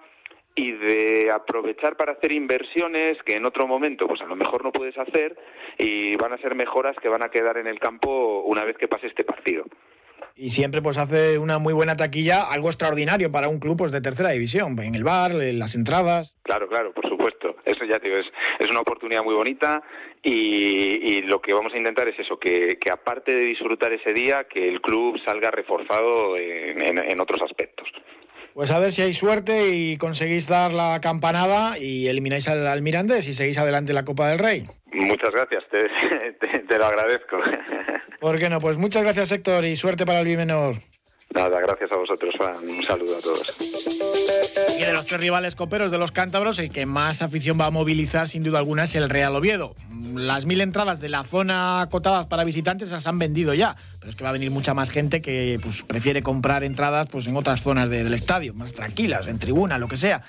y 0.54 0.72
de 0.72 1.30
aprovechar 1.32 1.96
para 1.96 2.12
hacer 2.12 2.32
inversiones 2.32 3.16
que 3.24 3.34
en 3.34 3.46
otro 3.46 3.66
momento 3.66 4.06
pues 4.06 4.20
a 4.20 4.26
lo 4.26 4.36
mejor 4.36 4.62
no 4.62 4.72
puedes 4.72 4.96
hacer 4.98 5.36
y 5.78 6.14
van 6.16 6.32
a 6.32 6.38
ser 6.38 6.54
mejoras 6.54 6.94
que 7.00 7.08
van 7.08 7.24
a 7.24 7.30
quedar 7.30 7.56
en 7.56 7.66
el 7.66 7.78
campo 7.78 8.42
una 8.42 8.64
vez 8.64 8.76
que 8.76 8.88
pase 8.88 9.06
este 9.06 9.24
partido. 9.24 9.64
Y 10.36 10.50
siempre 10.50 10.82
pues 10.82 10.98
hace 10.98 11.38
una 11.38 11.58
muy 11.58 11.72
buena 11.72 11.96
taquilla, 11.96 12.42
algo 12.42 12.68
extraordinario 12.68 13.30
para 13.30 13.48
un 13.48 13.58
club 13.58 13.76
pues, 13.76 13.92
de 13.92 14.00
tercera 14.00 14.30
división, 14.30 14.78
en 14.80 14.94
el 14.94 15.04
bar, 15.04 15.32
en 15.32 15.58
las 15.58 15.74
entradas. 15.74 16.36
Claro, 16.42 16.68
claro, 16.68 16.92
por 16.92 17.08
supuesto. 17.08 17.56
Eso 17.64 17.84
ya 17.84 17.98
digo, 17.98 18.16
es, 18.16 18.26
es 18.58 18.70
una 18.70 18.80
oportunidad 18.80 19.22
muy 19.22 19.34
bonita 19.34 19.82
y, 20.22 21.22
lo 21.22 21.40
que 21.40 21.52
vamos 21.52 21.72
a 21.74 21.78
intentar 21.78 22.08
es 22.08 22.18
eso, 22.18 22.38
que, 22.38 22.78
que, 22.80 22.90
aparte 22.90 23.34
de 23.34 23.44
disfrutar 23.44 23.92
ese 23.92 24.12
día, 24.12 24.44
que 24.44 24.68
el 24.68 24.80
club 24.80 25.18
salga 25.24 25.50
reforzado 25.50 26.36
en, 26.36 27.20
otros 27.20 27.42
aspectos. 27.42 27.88
Pues 28.54 28.70
a 28.70 28.78
ver 28.78 28.92
si 28.92 29.02
hay 29.02 29.14
suerte 29.14 29.70
y 29.74 29.96
conseguís 29.96 30.46
dar 30.46 30.72
la 30.72 31.00
campanada 31.00 31.78
y 31.78 32.08
elimináis 32.08 32.48
al, 32.48 32.66
al 32.66 32.82
Mirandés 32.82 33.26
y 33.28 33.34
seguís 33.34 33.58
adelante 33.58 33.92
la 33.92 34.04
Copa 34.04 34.28
del 34.28 34.38
Rey. 34.38 34.66
Muchas 35.06 35.30
gracias, 35.30 35.64
te, 35.70 36.78
lo 36.78 36.86
agradezco. 36.86 37.38
¿Por 38.20 38.38
qué 38.38 38.48
no? 38.48 38.60
Pues 38.60 38.76
muchas 38.78 39.02
gracias 39.02 39.32
Héctor 39.32 39.64
y 39.64 39.76
suerte 39.76 40.06
para 40.06 40.20
el 40.20 40.26
Bimenor. 40.26 40.76
Nada, 41.34 41.60
gracias 41.60 41.90
a 41.90 41.96
vosotros, 41.96 42.34
Un 42.62 42.82
saludo 42.82 43.16
a 43.16 43.20
todos. 43.20 43.56
Y 44.78 44.84
de 44.84 44.92
los 44.92 45.06
tres 45.06 45.18
rivales 45.18 45.54
coperos 45.54 45.90
de 45.90 45.96
los 45.96 46.12
cántabros, 46.12 46.58
el 46.58 46.70
que 46.70 46.84
más 46.84 47.22
afición 47.22 47.58
va 47.58 47.66
a 47.66 47.70
movilizar 47.70 48.28
sin 48.28 48.42
duda 48.42 48.58
alguna 48.58 48.84
es 48.84 48.94
el 48.96 49.08
Real 49.08 49.34
Oviedo. 49.34 49.74
Las 50.14 50.44
mil 50.44 50.60
entradas 50.60 51.00
de 51.00 51.08
la 51.08 51.24
zona 51.24 51.80
acotadas 51.80 52.26
para 52.26 52.44
visitantes 52.44 52.90
las 52.90 53.06
han 53.06 53.18
vendido 53.18 53.54
ya, 53.54 53.76
pero 53.98 54.10
es 54.10 54.16
que 54.16 54.24
va 54.24 54.30
a 54.30 54.34
venir 54.34 54.50
mucha 54.50 54.74
más 54.74 54.90
gente 54.90 55.22
que 55.22 55.58
pues, 55.62 55.82
prefiere 55.82 56.22
comprar 56.22 56.64
entradas 56.64 57.08
pues, 57.08 57.26
en 57.26 57.34
otras 57.34 57.62
zonas 57.62 57.88
del 57.88 58.12
estadio, 58.12 58.52
más 58.52 58.74
tranquilas, 58.74 59.26
en 59.26 59.38
tribuna, 59.38 59.78
lo 59.78 59.88
que 59.88 59.96
sea 59.96 60.20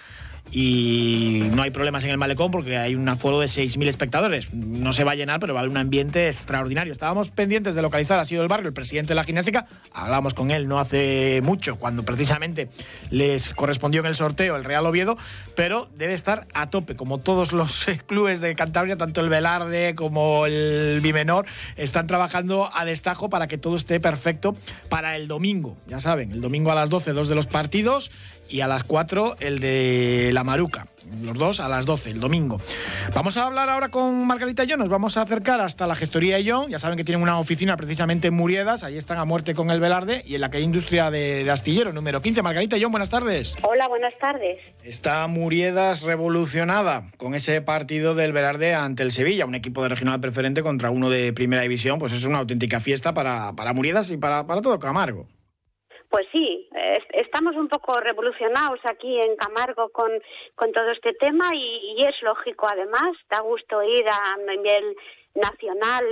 y 0.52 1.44
no 1.56 1.64
hay 1.64 1.72
problemas 1.72 2.04
en 2.04 2.12
el 2.12 2.18
malecón 2.18 2.52
porque 2.52 2.78
hay 2.78 2.94
un 2.94 3.10
aforo 3.10 3.40
de 3.40 3.48
6.000 3.48 3.88
espectadores. 3.88 4.54
No 4.54 4.94
se 4.94 5.04
va 5.04 5.14
a 5.14 5.16
llenar, 5.16 5.40
pero 5.40 5.54
va 5.54 5.60
a 5.60 5.62
haber 5.62 5.72
un 5.72 5.78
ambiente 5.78 6.30
extraordinario. 6.30 6.94
Estábamos 6.94 7.30
pendientes 7.30 7.74
de 7.74 7.82
localizar 7.82 8.20
ha 8.20 8.26
sido 8.26 8.44
el 8.44 8.48
barrio 8.48 8.68
el 8.68 8.74
presidente 8.74 9.10
de 9.10 9.16
la 9.16 9.24
gimnástica. 9.24 9.66
Hablamos 9.94 10.36
con 10.36 10.52
él 10.52 10.68
no 10.68 10.80
hace 10.80 11.42
mucho, 11.44 11.78
cuando 11.78 12.04
precisamente 12.04 12.70
les 13.10 13.50
correspondió 13.50 14.02
en 14.02 14.08
el 14.08 14.16
sorteo 14.16 14.56
el 14.56 14.64
Real 14.64 14.86
Oviedo, 14.86 15.18
pero 15.56 15.90
debe 15.98 16.14
estar 16.14 16.48
a 16.54 16.70
tope, 16.70 16.96
como 16.96 17.18
todos 17.18 17.52
los 17.52 17.86
clubes 18.06 18.40
de 18.40 18.56
Cantabria, 18.56 18.96
tanto 18.96 19.22
el 19.22 19.30
Velarde 19.30 19.96
como 19.96 20.46
el 20.46 21.00
Bimenor, 21.02 21.48
están 21.78 22.06
trabajando 22.06 22.70
a 22.76 22.86
destajo 22.86 23.30
para 23.30 23.48
que 23.48 23.58
todo 23.58 23.76
esté 23.76 24.00
perfecto 24.00 24.56
para 24.90 25.16
el 25.16 25.28
domingo. 25.28 25.76
Ya 25.88 26.00
saben, 26.00 26.32
el 26.32 26.42
domingo 26.42 26.72
a 26.72 26.76
las 26.76 26.90
12, 26.92 27.14
dos 27.14 27.28
de 27.28 27.36
los 27.36 27.48
partidos 27.48 28.12
y 28.50 28.62
a 28.62 28.68
las 28.68 28.84
4 28.84 29.36
el 29.40 29.60
de 29.60 30.32
La 30.34 30.44
Maruca. 30.44 30.88
Los 31.22 31.38
dos 31.38 31.60
a 31.60 31.68
las 31.68 31.86
12, 31.86 32.12
el 32.12 32.20
domingo. 32.20 32.58
Vamos 33.14 33.38
a 33.38 33.46
hablar 33.46 33.70
ahora 33.70 33.90
con 33.90 34.26
Margarita 34.26 34.64
y 34.64 34.68
yo. 34.68 34.78
Nos 34.78 34.90
vamos 34.90 35.18
a 35.18 35.22
acercar 35.22 35.60
hasta 35.62 35.86
la 35.86 35.96
gestoría 35.96 36.38
de 36.38 36.50
John. 36.50 36.70
Ya 36.70 36.80
saben 36.80 36.98
que 36.98 37.04
tienen 37.04 37.22
una 37.22 37.38
oficina 37.40 37.76
precisamente 37.76 38.30
en 38.30 38.34
Muriedas. 38.34 38.84
Ahí 38.84 38.98
están 38.98 39.18
a 39.18 39.26
muerte 39.26 39.54
con 39.54 39.70
el 39.70 39.80
Velarde 39.80 40.24
y 40.26 40.36
en 40.36 40.42
la 40.42 40.50
que 40.50 40.58
hay 40.58 40.64
industria 40.64 41.12
de, 41.12 41.50
astillero 41.50 41.92
número 41.92 42.22
15. 42.22 42.42
Margarita 42.42 42.78
y 42.78 42.84
John, 42.84 42.92
buenas 42.92 43.10
tardes. 43.10 43.56
Hola, 43.64 43.88
buenas 43.88 44.18
tardes. 44.18 44.60
Está 44.84 45.28
Muriedas 45.28 46.02
revolucionada 46.02 47.12
con 47.18 47.36
ese 47.36 47.62
partido 47.62 48.16
del 48.16 48.32
Velarde 48.32 48.74
ante 48.74 49.04
el 49.04 49.12
Sevilla, 49.12 49.46
un 49.46 49.56
equipo 49.56 49.84
de 49.84 49.90
regional 49.90 50.20
preferente 50.20 50.64
contra 50.64 50.90
uno 50.90 51.10
de 51.10 51.34
primera 51.34 51.64
división. 51.64 52.00
Pues 52.00 52.14
es 52.14 52.24
una 52.24 52.40
auténtica 52.40 52.80
fiesta 52.80 53.14
para, 53.14 53.54
para 53.54 53.74
Muriedas 53.74 54.10
y 54.10 54.18
para, 54.18 54.48
para 54.48 54.62
todo 54.62 54.80
Camargo. 54.80 55.28
Pues 56.14 56.28
sí, 56.32 56.63
estamos 57.14 57.56
un 57.56 57.68
poco 57.68 57.98
revolucionados 57.98 58.80
aquí 58.86 59.20
en 59.20 59.36
Camargo 59.36 59.90
con, 59.90 60.12
con 60.56 60.72
todo 60.72 60.90
este 60.92 61.14
tema 61.14 61.50
y, 61.54 62.04
es 62.04 62.22
lógico 62.22 62.68
además, 62.70 63.14
da 63.30 63.42
gusto 63.42 63.82
ir 63.84 64.06
a 64.08 64.38
nivel 64.38 64.96
nacional, 65.36 66.06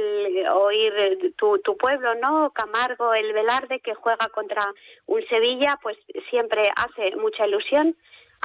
oír 0.55 0.93
eh, 0.97 1.31
tu, 1.37 1.59
tu 1.59 1.77
pueblo, 1.77 2.15
¿no? 2.15 2.51
Camargo, 2.51 3.13
el 3.13 3.33
Velarde 3.33 3.79
que 3.79 3.93
juega 3.93 4.27
contra 4.33 4.63
un 5.05 5.21
Sevilla, 5.27 5.77
pues 5.81 5.97
siempre 6.29 6.71
hace 6.75 7.15
mucha 7.17 7.45
ilusión, 7.45 7.95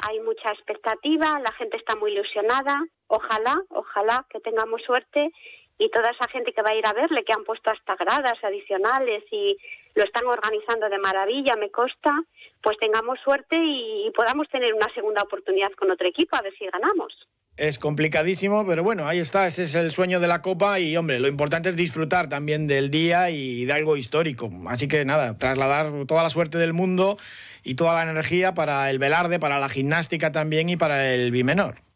hay 0.07 0.19
mucha 0.19 0.49
expectativa, 0.49 1.39
la 1.39 1.51
gente 1.53 1.77
está 1.77 1.95
muy 1.95 2.11
ilusionada, 2.11 2.85
ojalá, 3.07 3.55
ojalá 3.69 4.25
que 4.29 4.39
tengamos 4.39 4.81
suerte 4.83 5.31
y 5.77 5.89
toda 5.89 6.09
esa 6.09 6.27
gente 6.29 6.53
que 6.53 6.61
va 6.61 6.71
a 6.71 6.75
ir 6.75 6.85
a 6.87 6.93
verle, 6.93 7.23
que 7.23 7.33
han 7.33 7.43
puesto 7.43 7.69
hasta 7.69 7.95
gradas 7.95 8.37
adicionales 8.43 9.23
y 9.31 9.57
lo 9.95 10.03
están 10.03 10.25
organizando 10.25 10.89
de 10.89 10.97
maravilla, 10.99 11.53
me 11.59 11.69
consta, 11.69 12.13
pues 12.61 12.77
tengamos 12.79 13.19
suerte 13.23 13.57
y, 13.59 14.11
podamos 14.15 14.47
tener 14.49 14.73
una 14.73 14.87
segunda 14.93 15.21
oportunidad 15.21 15.71
con 15.77 15.91
otro 15.91 16.07
equipo, 16.07 16.35
a 16.35 16.41
ver 16.41 16.53
si 16.57 16.65
ganamos. 16.65 17.27
Es 17.55 17.79
complicadísimo, 17.79 18.65
pero 18.67 18.83
bueno, 18.83 19.07
ahí 19.07 19.19
está, 19.19 19.47
ese 19.47 19.63
es 19.63 19.73
el 19.75 19.91
sueño 19.91 20.19
de 20.19 20.27
la 20.27 20.41
Copa 20.41 20.79
y, 20.79 20.95
hombre, 20.95 21.19
lo 21.19 21.27
importante 21.27 21.69
es 21.69 21.75
disfrutar 21.75 22.29
también 22.29 22.67
del 22.67 22.91
día 22.91 23.31
y 23.31 23.65
de 23.65 23.73
algo 23.73 23.97
histórico. 23.97 24.51
Así 24.67 24.87
que 24.87 25.05
nada, 25.05 25.37
trasladar 25.37 26.05
toda 26.07 26.23
la 26.23 26.29
suerte 26.29 26.59
del 26.59 26.73
mundo 26.73 27.17
y 27.63 27.75
toda 27.75 27.93
la 27.93 28.11
energía 28.11 28.53
para 28.53 28.89
el 28.91 28.99
Velarde, 28.99 29.39
para 29.39 29.59
la 29.59 29.69
gimnástica 29.69 30.31
también 30.31 30.69
y 30.69 30.77
para 30.77 31.13
el 31.13 31.31
Bimenor. 31.31 31.86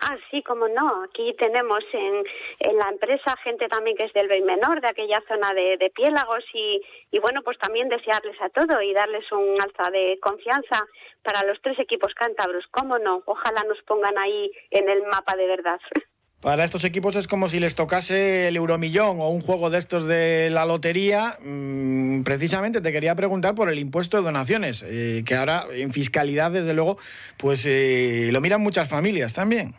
Ah, 0.00 0.16
sí, 0.30 0.42
como 0.42 0.68
no. 0.68 1.04
Aquí 1.04 1.34
tenemos 1.38 1.80
en, 1.92 2.24
en 2.60 2.76
la 2.76 2.90
empresa 2.90 3.36
gente 3.42 3.68
también 3.68 3.96
que 3.96 4.04
es 4.04 4.12
del 4.12 4.28
Bay 4.28 4.42
Menor, 4.42 4.80
de 4.80 4.88
aquella 4.90 5.22
zona 5.28 5.50
de, 5.52 5.76
de 5.78 5.90
Piélagos, 5.90 6.44
y, 6.52 6.80
y 7.10 7.18
bueno, 7.18 7.42
pues 7.42 7.58
también 7.58 7.88
desearles 7.88 8.40
a 8.40 8.48
todo 8.50 8.80
y 8.82 8.92
darles 8.92 9.30
un 9.32 9.60
alza 9.60 9.90
de 9.90 10.18
confianza 10.20 10.86
para 11.22 11.42
los 11.44 11.60
tres 11.62 11.78
equipos 11.78 12.14
cántabros. 12.14 12.64
¿Cómo 12.70 12.98
no? 12.98 13.22
Ojalá 13.26 13.62
nos 13.64 13.82
pongan 13.82 14.18
ahí 14.18 14.50
en 14.70 14.88
el 14.88 15.02
mapa 15.04 15.36
de 15.36 15.46
verdad. 15.46 15.80
Para 16.40 16.64
estos 16.64 16.84
equipos 16.84 17.16
es 17.16 17.26
como 17.26 17.48
si 17.48 17.58
les 17.58 17.74
tocase 17.74 18.48
el 18.48 18.56
euromillón 18.56 19.20
o 19.20 19.30
un 19.30 19.40
juego 19.40 19.70
de 19.70 19.78
estos 19.78 20.06
de 20.06 20.50
la 20.50 20.66
lotería. 20.66 21.38
Mm, 21.42 22.22
precisamente 22.22 22.80
te 22.80 22.92
quería 22.92 23.14
preguntar 23.14 23.54
por 23.54 23.70
el 23.70 23.78
impuesto 23.78 24.18
de 24.18 24.22
donaciones, 24.22 24.84
eh, 24.86 25.24
que 25.26 25.34
ahora 25.34 25.64
en 25.72 25.92
fiscalidad, 25.92 26.50
desde 26.50 26.74
luego, 26.74 26.98
pues 27.38 27.64
eh, 27.66 28.28
lo 28.32 28.40
miran 28.40 28.60
muchas 28.60 28.88
familias 28.88 29.32
también. 29.32 29.74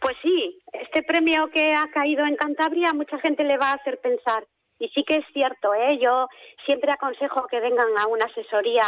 Pues 0.00 0.16
sí, 0.22 0.60
este 0.72 1.02
premio 1.02 1.48
que 1.50 1.74
ha 1.74 1.90
caído 1.92 2.24
en 2.24 2.36
Cantabria 2.36 2.92
mucha 2.92 3.18
gente 3.18 3.44
le 3.44 3.58
va 3.58 3.70
a 3.70 3.74
hacer 3.74 3.98
pensar. 4.00 4.46
Y 4.78 4.88
sí 4.90 5.02
que 5.02 5.16
es 5.16 5.24
cierto, 5.32 5.74
¿eh? 5.74 5.98
yo 6.00 6.28
siempre 6.64 6.92
aconsejo 6.92 7.46
que 7.48 7.58
vengan 7.58 7.88
a 7.98 8.06
una 8.06 8.26
asesoría 8.26 8.84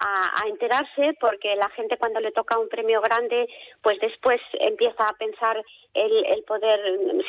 a, 0.00 0.48
enterarse 0.48 1.16
porque 1.20 1.54
la 1.56 1.68
gente 1.70 1.96
cuando 1.96 2.20
le 2.20 2.32
toca 2.32 2.58
un 2.58 2.68
premio 2.68 3.00
grande 3.00 3.48
pues 3.82 3.98
después 4.00 4.40
empieza 4.60 5.08
a 5.08 5.14
pensar 5.14 5.62
el, 5.94 6.26
el 6.26 6.42
poder 6.44 6.80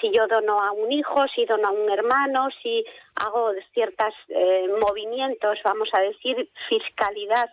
si 0.01 0.11
yo 0.11 0.27
dono 0.27 0.59
a 0.59 0.71
un 0.71 0.91
hijo 0.91 1.25
si 1.33 1.45
dono 1.45 1.67
a 1.67 1.71
un 1.71 1.89
hermano 1.89 2.47
si 2.61 2.83
hago 3.15 3.51
ciertos 3.73 4.13
eh, 4.29 4.67
movimientos 4.81 5.59
vamos 5.63 5.89
a 5.93 6.01
decir 6.01 6.49
fiscalidad 6.67 7.49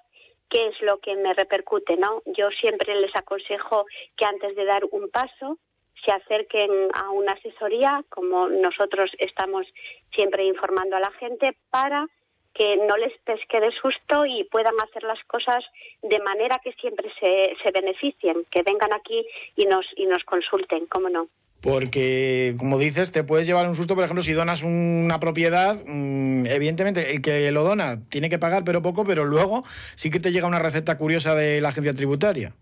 qué 0.48 0.68
es 0.68 0.80
lo 0.80 0.98
que 0.98 1.14
me 1.16 1.34
repercute 1.34 1.96
no 1.96 2.22
yo 2.26 2.50
siempre 2.50 2.94
les 2.94 3.14
aconsejo 3.14 3.84
que 4.16 4.24
antes 4.24 4.56
de 4.56 4.64
dar 4.64 4.84
un 4.90 5.10
paso 5.10 5.58
se 6.04 6.12
acerquen 6.12 6.70
a 6.94 7.10
una 7.10 7.32
asesoría, 7.32 8.04
como 8.08 8.48
nosotros 8.48 9.10
estamos 9.18 9.66
siempre 10.14 10.44
informando 10.44 10.96
a 10.96 11.00
la 11.00 11.10
gente, 11.12 11.56
para 11.70 12.06
que 12.54 12.76
no 12.76 12.96
les 12.96 13.16
pesque 13.24 13.60
de 13.60 13.72
susto 13.72 14.26
y 14.26 14.44
puedan 14.44 14.74
hacer 14.86 15.02
las 15.04 15.22
cosas 15.24 15.64
de 16.02 16.20
manera 16.20 16.60
que 16.62 16.72
siempre 16.74 17.10
se, 17.18 17.56
se 17.62 17.70
beneficien, 17.72 18.44
que 18.50 18.62
vengan 18.62 18.92
aquí 18.92 19.24
y 19.56 19.64
nos, 19.64 19.86
y 19.96 20.06
nos 20.06 20.22
consulten, 20.24 20.86
¿cómo 20.86 21.08
no? 21.08 21.28
Porque, 21.62 22.56
como 22.58 22.76
dices, 22.76 23.12
te 23.12 23.22
puedes 23.22 23.46
llevar 23.46 23.68
un 23.68 23.76
susto, 23.76 23.94
por 23.94 24.02
ejemplo, 24.02 24.24
si 24.24 24.32
donas 24.32 24.64
una 24.64 25.20
propiedad, 25.20 25.80
mm, 25.86 26.46
evidentemente 26.46 27.12
el 27.12 27.22
que 27.22 27.50
lo 27.52 27.62
dona 27.62 28.00
tiene 28.08 28.28
que 28.28 28.40
pagar, 28.40 28.64
pero 28.64 28.82
poco, 28.82 29.04
pero 29.04 29.24
luego 29.24 29.64
sí 29.94 30.10
que 30.10 30.18
te 30.18 30.32
llega 30.32 30.48
una 30.48 30.58
receta 30.58 30.98
curiosa 30.98 31.36
de 31.36 31.60
la 31.60 31.68
agencia 31.68 31.94
tributaria. 31.94 32.52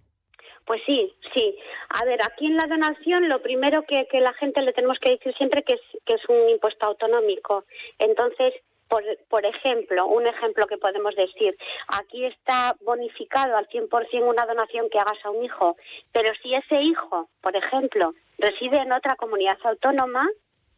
Pues 0.70 0.83
sí, 0.87 1.12
sí. 1.35 1.56
A 1.88 2.04
ver, 2.04 2.22
aquí 2.22 2.46
en 2.46 2.54
la 2.54 2.62
donación 2.68 3.28
lo 3.28 3.42
primero 3.42 3.83
que, 3.83 4.06
que 4.06 4.20
la 4.20 4.33
gente 4.35 4.62
le 4.62 4.72
tenemos 4.72 5.00
que 5.00 5.11
decir 5.11 5.35
siempre 5.37 5.64
que 5.64 5.74
es, 5.74 5.80
que 6.06 6.14
es 6.14 6.20
un 6.28 6.48
impuesto 6.48 6.87
autonómico. 6.87 7.64
Entonces, 7.98 8.54
por, 8.87 9.02
por, 9.28 9.44
ejemplo, 9.44 10.06
un 10.06 10.28
ejemplo 10.28 10.68
que 10.68 10.78
podemos 10.78 11.16
decir, 11.16 11.59
aquí 11.88 12.24
está 12.24 12.76
bonificado 12.83 13.56
al 13.56 13.66
100% 13.66 14.22
una 14.22 14.46
donación 14.46 14.88
que 14.90 15.00
hagas 15.00 15.18
a 15.24 15.30
un 15.30 15.42
hijo, 15.42 15.76
pero 16.12 16.33
si 16.40 16.54
ese 16.54 16.80
hijo, 16.83 17.28
por 17.40 17.56
ejemplo, 17.56 18.14
reside 18.38 18.76
en 18.76 18.92
otra 18.92 19.16
comunidad 19.16 19.59
autónoma, 19.64 20.28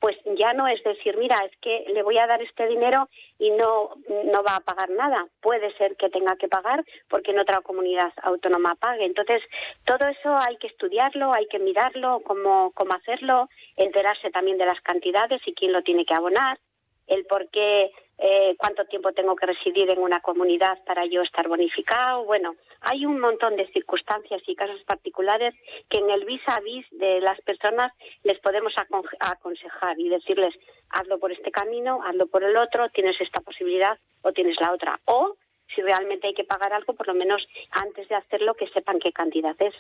pues 0.03 0.17
ya 0.37 0.53
no 0.53 0.67
es 0.67 0.83
decir, 0.83 1.17
mira, 1.17 1.37
es 1.49 1.57
que 1.61 1.85
le 1.95 2.03
voy 2.03 2.19
a 2.19 2.27
dar 2.27 2.43
este 2.43 2.67
dinero 2.67 3.09
y 3.39 3.51
no, 3.53 3.91
no 4.09 4.43
va 4.43 4.57
a 4.57 4.61
pagar 4.61 4.91
nada. 4.91 5.29
Puede 5.41 5.73
ser 5.77 5.95
que 5.95 6.11
tenga 6.11 6.35
que 6.35 6.49
pagar 6.49 6.85
porque 7.09 7.31
en 7.31 7.39
otra 7.39 7.61
comunidad 7.61 8.13
autónoma 8.25 8.75
pague. 8.75 9.05
Entonces, 9.05 9.41
todo 9.85 10.09
eso 10.09 10.35
hay 10.37 10.57
que 10.57 10.67
estudiarlo, 10.67 11.33
hay 11.33 11.47
que 11.47 11.61
mirarlo, 11.61 12.21
cómo, 12.25 12.73
cómo 12.73 12.95
hacerlo, 12.95 13.49
enterarse 13.77 14.33
también 14.33 14.59
de 14.59 14.67
las 14.67 14.81
cantidades 14.81 15.41
y 15.47 15.55
quién 15.55 15.73
lo 15.73 15.83
tiene 15.83 16.05
que 16.05 16.15
abonar, 16.15 16.59
el 17.07 17.25
por 17.27 17.49
qué 17.51 17.93
eh, 18.25 18.55
cuánto 18.57 18.85
tiempo 18.85 19.13
tengo 19.13 19.35
que 19.35 19.47
residir 19.47 19.91
en 19.91 19.99
una 19.99 20.21
comunidad 20.21 20.79
para 20.87 21.05
yo 21.07 21.23
estar 21.23 21.49
bonificado. 21.49 22.25
Bueno, 22.25 22.55
hay 22.81 23.05
un 23.05 23.19
montón 23.19 23.57
de 23.57 23.67
circunstancias 23.73 24.41
y 24.47 24.55
casos 24.55 24.81
particulares 24.85 25.55
que 25.91 25.99
en 25.99 26.09
el 26.09 26.25
vis 26.25 26.41
a 26.47 26.61
vis 26.61 26.87
de 26.93 27.21
las 27.21 27.41
personas 27.41 27.93
les 28.23 28.39
podemos 28.39 28.73
aconsejar 29.19 29.99
y 29.99 30.09
decirles, 30.09 30.55
hazlo 30.91 31.19
por 31.19 31.33
este 31.33 31.51
camino, 31.51 32.01
hazlo 32.05 32.29
por 32.29 32.45
el 32.45 32.57
otro, 32.57 32.89
tienes 32.91 33.21
esta 33.21 33.41
posibilidad 33.41 33.99
o 34.23 34.31
tienes 34.31 34.57
la 34.61 34.73
otra. 34.73 35.01
O 35.07 35.35
si 35.75 35.83
realmente 35.83 36.29
hay 36.29 36.35
que 36.35 36.45
pagar 36.45 36.73
algo, 36.73 36.95
por 36.95 37.09
lo 37.09 37.15
menos 37.15 37.45
antes 37.73 38.09
de 38.09 38.15
hacerlo, 38.15 38.55
que 38.55 38.69
sepan 38.69 39.01
qué 39.01 39.13
cantidad 39.13 39.57
es. 39.59 39.75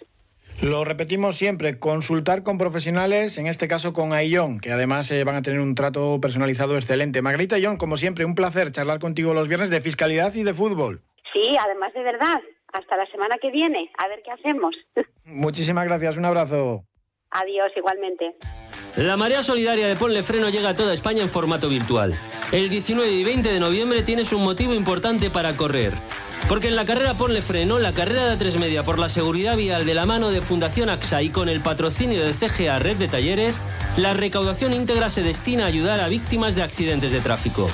Lo 0.62 0.84
repetimos 0.84 1.36
siempre, 1.36 1.80
consultar 1.80 2.44
con 2.44 2.56
profesionales, 2.56 3.36
en 3.36 3.48
este 3.48 3.66
caso 3.66 3.92
con 3.92 4.12
Ayón, 4.12 4.60
que 4.60 4.70
además 4.70 5.10
eh, 5.10 5.24
van 5.24 5.34
a 5.34 5.42
tener 5.42 5.58
un 5.58 5.74
trato 5.74 6.20
personalizado 6.20 6.76
excelente. 6.76 7.20
Margarita 7.20 7.56
Ayón, 7.56 7.76
como 7.76 7.96
siempre, 7.96 8.24
un 8.24 8.36
placer 8.36 8.70
charlar 8.70 9.00
contigo 9.00 9.34
los 9.34 9.48
viernes 9.48 9.70
de 9.70 9.80
fiscalidad 9.80 10.32
y 10.34 10.44
de 10.44 10.54
fútbol. 10.54 11.02
Sí, 11.32 11.56
además 11.60 11.92
de 11.94 12.04
verdad. 12.04 12.40
Hasta 12.72 12.96
la 12.96 13.06
semana 13.06 13.36
que 13.42 13.50
viene, 13.50 13.90
a 13.98 14.06
ver 14.06 14.22
qué 14.24 14.30
hacemos. 14.30 14.76
Muchísimas 15.24 15.84
gracias, 15.84 16.16
un 16.16 16.26
abrazo. 16.26 16.84
Adiós, 17.32 17.72
igualmente. 17.76 18.36
La 18.96 19.16
marea 19.16 19.42
solidaria 19.42 19.86
de 19.86 19.96
Ponle 19.96 20.22
Freno 20.22 20.50
llega 20.50 20.70
a 20.70 20.76
toda 20.76 20.92
España 20.92 21.22
en 21.22 21.30
formato 21.30 21.70
virtual. 21.70 22.14
El 22.52 22.68
19 22.68 23.10
y 23.10 23.24
20 23.24 23.50
de 23.50 23.58
noviembre 23.58 24.02
tienes 24.02 24.34
un 24.34 24.44
motivo 24.44 24.74
importante 24.74 25.30
para 25.30 25.56
correr. 25.56 25.94
Porque 26.46 26.68
en 26.68 26.76
la 26.76 26.84
carrera 26.84 27.14
Ponle 27.14 27.40
Freno, 27.40 27.78
la 27.78 27.92
carrera 27.92 28.26
de 28.26 28.36
A3 28.36 28.58
Media 28.58 28.84
por 28.84 28.98
la 28.98 29.08
seguridad 29.08 29.56
vial 29.56 29.86
de 29.86 29.94
la 29.94 30.04
mano 30.04 30.28
de 30.28 30.42
Fundación 30.42 30.90
AXA 30.90 31.22
y 31.22 31.30
con 31.30 31.48
el 31.48 31.62
patrocinio 31.62 32.22
de 32.22 32.34
CGA 32.34 32.78
Red 32.80 32.98
de 32.98 33.08
Talleres, 33.08 33.62
la 33.96 34.12
recaudación 34.12 34.74
íntegra 34.74 35.08
se 35.08 35.22
destina 35.22 35.64
a 35.64 35.68
ayudar 35.68 36.00
a 36.00 36.08
víctimas 36.08 36.54
de 36.54 36.62
accidentes 36.62 37.12
de 37.12 37.20
tráfico. 37.20 37.70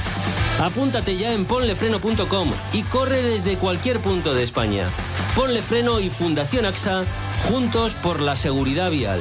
Apúntate 0.61 1.17
ya 1.17 1.33
en 1.33 1.47
ponlefreno.com 1.47 2.53
y 2.73 2.83
corre 2.85 3.23
desde 3.23 3.59
cualquier 3.59 3.99
punto 3.99 4.35
de 4.35 4.45
España. 4.45 4.89
Ponle 5.35 5.63
Freno 5.63 5.99
y 5.99 6.11
Fundación 6.11 6.65
AXA, 6.65 7.05
juntos 7.49 7.95
por 7.97 8.21
la 8.21 8.37
seguridad 8.37 8.93
vial. 8.93 9.21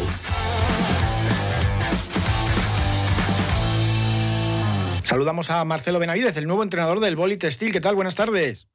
Saludamos 5.07 5.49
a 5.49 5.63
Marcelo 5.63 5.99
Benavidez, 5.99 6.35
el 6.35 6.47
nuevo 6.47 6.63
entrenador 6.63 6.99
del 6.99 7.15
Boli 7.15 7.37
Textil. 7.37 7.71
¿Qué 7.71 7.79
tal? 7.79 7.95
Buenas 7.95 8.17
tardes. 8.17 8.67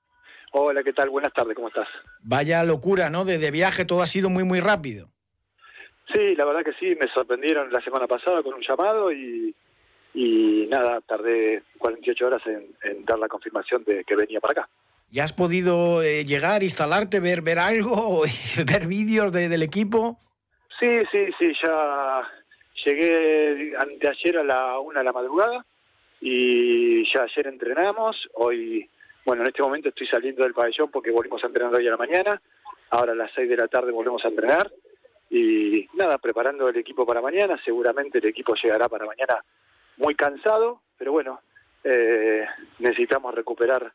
Hola, 0.52 0.82
¿qué 0.82 0.94
tal? 0.94 1.10
Buenas 1.10 1.30
tardes, 1.34 1.54
¿cómo 1.54 1.68
estás? 1.68 1.86
Vaya 2.22 2.64
locura, 2.64 3.10
¿no? 3.10 3.26
De, 3.26 3.50
viaje 3.50 3.84
todo 3.84 4.00
ha 4.00 4.06
sido 4.06 4.30
muy, 4.30 4.42
muy 4.42 4.58
rápido. 4.58 5.10
Sí, 6.10 6.34
la 6.34 6.46
verdad 6.46 6.64
que 6.64 6.72
sí, 6.80 6.96
me 6.98 7.06
sorprendieron 7.12 7.70
la 7.70 7.82
semana 7.82 8.06
pasada 8.06 8.42
con 8.42 8.54
un 8.54 8.62
llamado 8.66 9.12
y, 9.12 9.54
y 10.14 10.66
nada, 10.70 11.02
tardé 11.02 11.64
48 11.76 12.26
horas 12.26 12.40
en, 12.46 12.64
en, 12.82 13.04
dar 13.04 13.18
la 13.18 13.28
confirmación 13.28 13.84
de 13.84 14.02
que 14.02 14.16
venía 14.16 14.40
para 14.40 14.62
acá. 14.62 14.70
¿Ya 15.10 15.24
has 15.24 15.34
podido 15.34 16.02
eh, 16.02 16.24
llegar, 16.24 16.62
instalarte, 16.62 17.20
ver, 17.20 17.42
ver 17.42 17.58
algo, 17.58 18.22
ver 18.66 18.86
vídeos 18.86 19.32
de, 19.32 19.50
del 19.50 19.62
equipo? 19.62 20.18
Sí, 20.80 20.88
sí, 21.12 21.26
sí, 21.38 21.52
ya 21.62 22.22
llegué 22.86 23.74
anteayer 23.76 24.38
a 24.38 24.44
la 24.44 24.78
una 24.78 25.00
de 25.00 25.04
la 25.04 25.12
madrugada 25.12 25.66
y 26.24 27.04
ya 27.12 27.24
ayer 27.24 27.48
entrenamos, 27.48 28.28
hoy, 28.34 28.88
bueno, 29.24 29.42
en 29.42 29.48
este 29.48 29.60
momento 29.60 29.88
estoy 29.88 30.06
saliendo 30.06 30.44
del 30.44 30.54
pabellón 30.54 30.88
porque 30.88 31.10
volvimos 31.10 31.42
a 31.42 31.48
entrenar 31.48 31.74
hoy 31.74 31.88
a 31.88 31.90
la 31.90 31.96
mañana, 31.96 32.40
ahora 32.90 33.10
a 33.10 33.16
las 33.16 33.32
seis 33.34 33.48
de 33.48 33.56
la 33.56 33.66
tarde 33.66 33.90
volvemos 33.90 34.24
a 34.24 34.28
entrenar. 34.28 34.70
Y 35.30 35.88
nada, 35.94 36.18
preparando 36.18 36.68
el 36.68 36.76
equipo 36.76 37.04
para 37.04 37.20
mañana, 37.20 37.60
seguramente 37.64 38.18
el 38.18 38.26
equipo 38.26 38.54
llegará 38.54 38.88
para 38.88 39.04
mañana 39.04 39.42
muy 39.96 40.14
cansado, 40.14 40.82
pero 40.96 41.10
bueno, 41.10 41.40
eh, 41.82 42.46
necesitamos 42.78 43.34
recuperar 43.34 43.92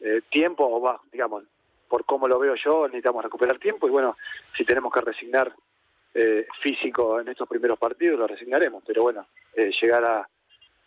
eh, 0.00 0.22
tiempo, 0.28 0.66
o 0.66 0.80
va, 0.80 1.00
digamos, 1.12 1.44
por 1.88 2.04
cómo 2.04 2.26
lo 2.26 2.40
veo 2.40 2.56
yo, 2.56 2.86
necesitamos 2.86 3.22
recuperar 3.22 3.58
tiempo 3.60 3.86
y 3.86 3.90
bueno, 3.90 4.16
si 4.56 4.64
tenemos 4.64 4.92
que 4.92 5.02
resignar 5.02 5.52
eh, 6.14 6.48
físico 6.60 7.20
en 7.20 7.28
estos 7.28 7.48
primeros 7.48 7.78
partidos, 7.78 8.18
lo 8.18 8.26
resignaremos, 8.26 8.82
pero 8.84 9.02
bueno, 9.02 9.26
eh, 9.54 9.70
llegar 9.80 10.04
a 10.04 10.28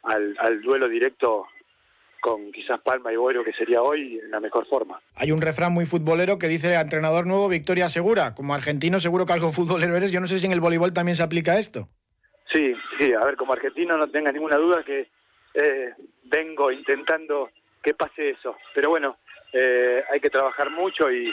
al, 0.03 0.35
al 0.39 0.61
duelo 0.61 0.87
directo 0.87 1.47
con 2.23 2.53
quizás 2.53 2.79
Palma 2.79 3.11
y 3.11 3.17
Boiro, 3.17 3.43
que 3.43 3.51
sería 3.51 3.81
hoy 3.81 4.17
la 4.29 4.39
mejor 4.39 4.65
forma. 4.67 5.01
Hay 5.15 5.33
un 5.33 5.41
refrán 5.41 5.73
muy 5.73 5.85
futbolero 5.85 6.39
que 6.39 6.47
dice 6.47 6.73
entrenador 6.75 7.27
nuevo, 7.27 7.49
victoria 7.49 7.89
segura. 7.89 8.33
Como 8.33 8.53
argentino 8.53 9.01
seguro 9.01 9.25
que 9.25 9.33
algo 9.33 9.51
futbolero 9.51 9.97
eres. 9.97 10.09
Yo 10.09 10.21
no 10.21 10.27
sé 10.27 10.39
si 10.39 10.45
en 10.45 10.53
el 10.53 10.61
voleibol 10.61 10.93
también 10.93 11.17
se 11.17 11.23
aplica 11.23 11.59
esto. 11.59 11.89
Sí, 12.53 12.73
sí, 12.97 13.11
a 13.11 13.25
ver, 13.25 13.35
como 13.35 13.51
argentino 13.51 13.97
no 13.97 14.09
tenga 14.09 14.31
ninguna 14.31 14.55
duda 14.55 14.83
que 14.85 15.09
eh, 15.53 15.93
vengo 16.23 16.71
intentando 16.71 17.49
que 17.81 17.93
pase 17.93 18.29
eso. 18.29 18.55
Pero 18.73 18.89
bueno, 18.89 19.17
eh, 19.51 20.01
hay 20.09 20.21
que 20.21 20.29
trabajar 20.29 20.69
mucho 20.69 21.11
y, 21.11 21.29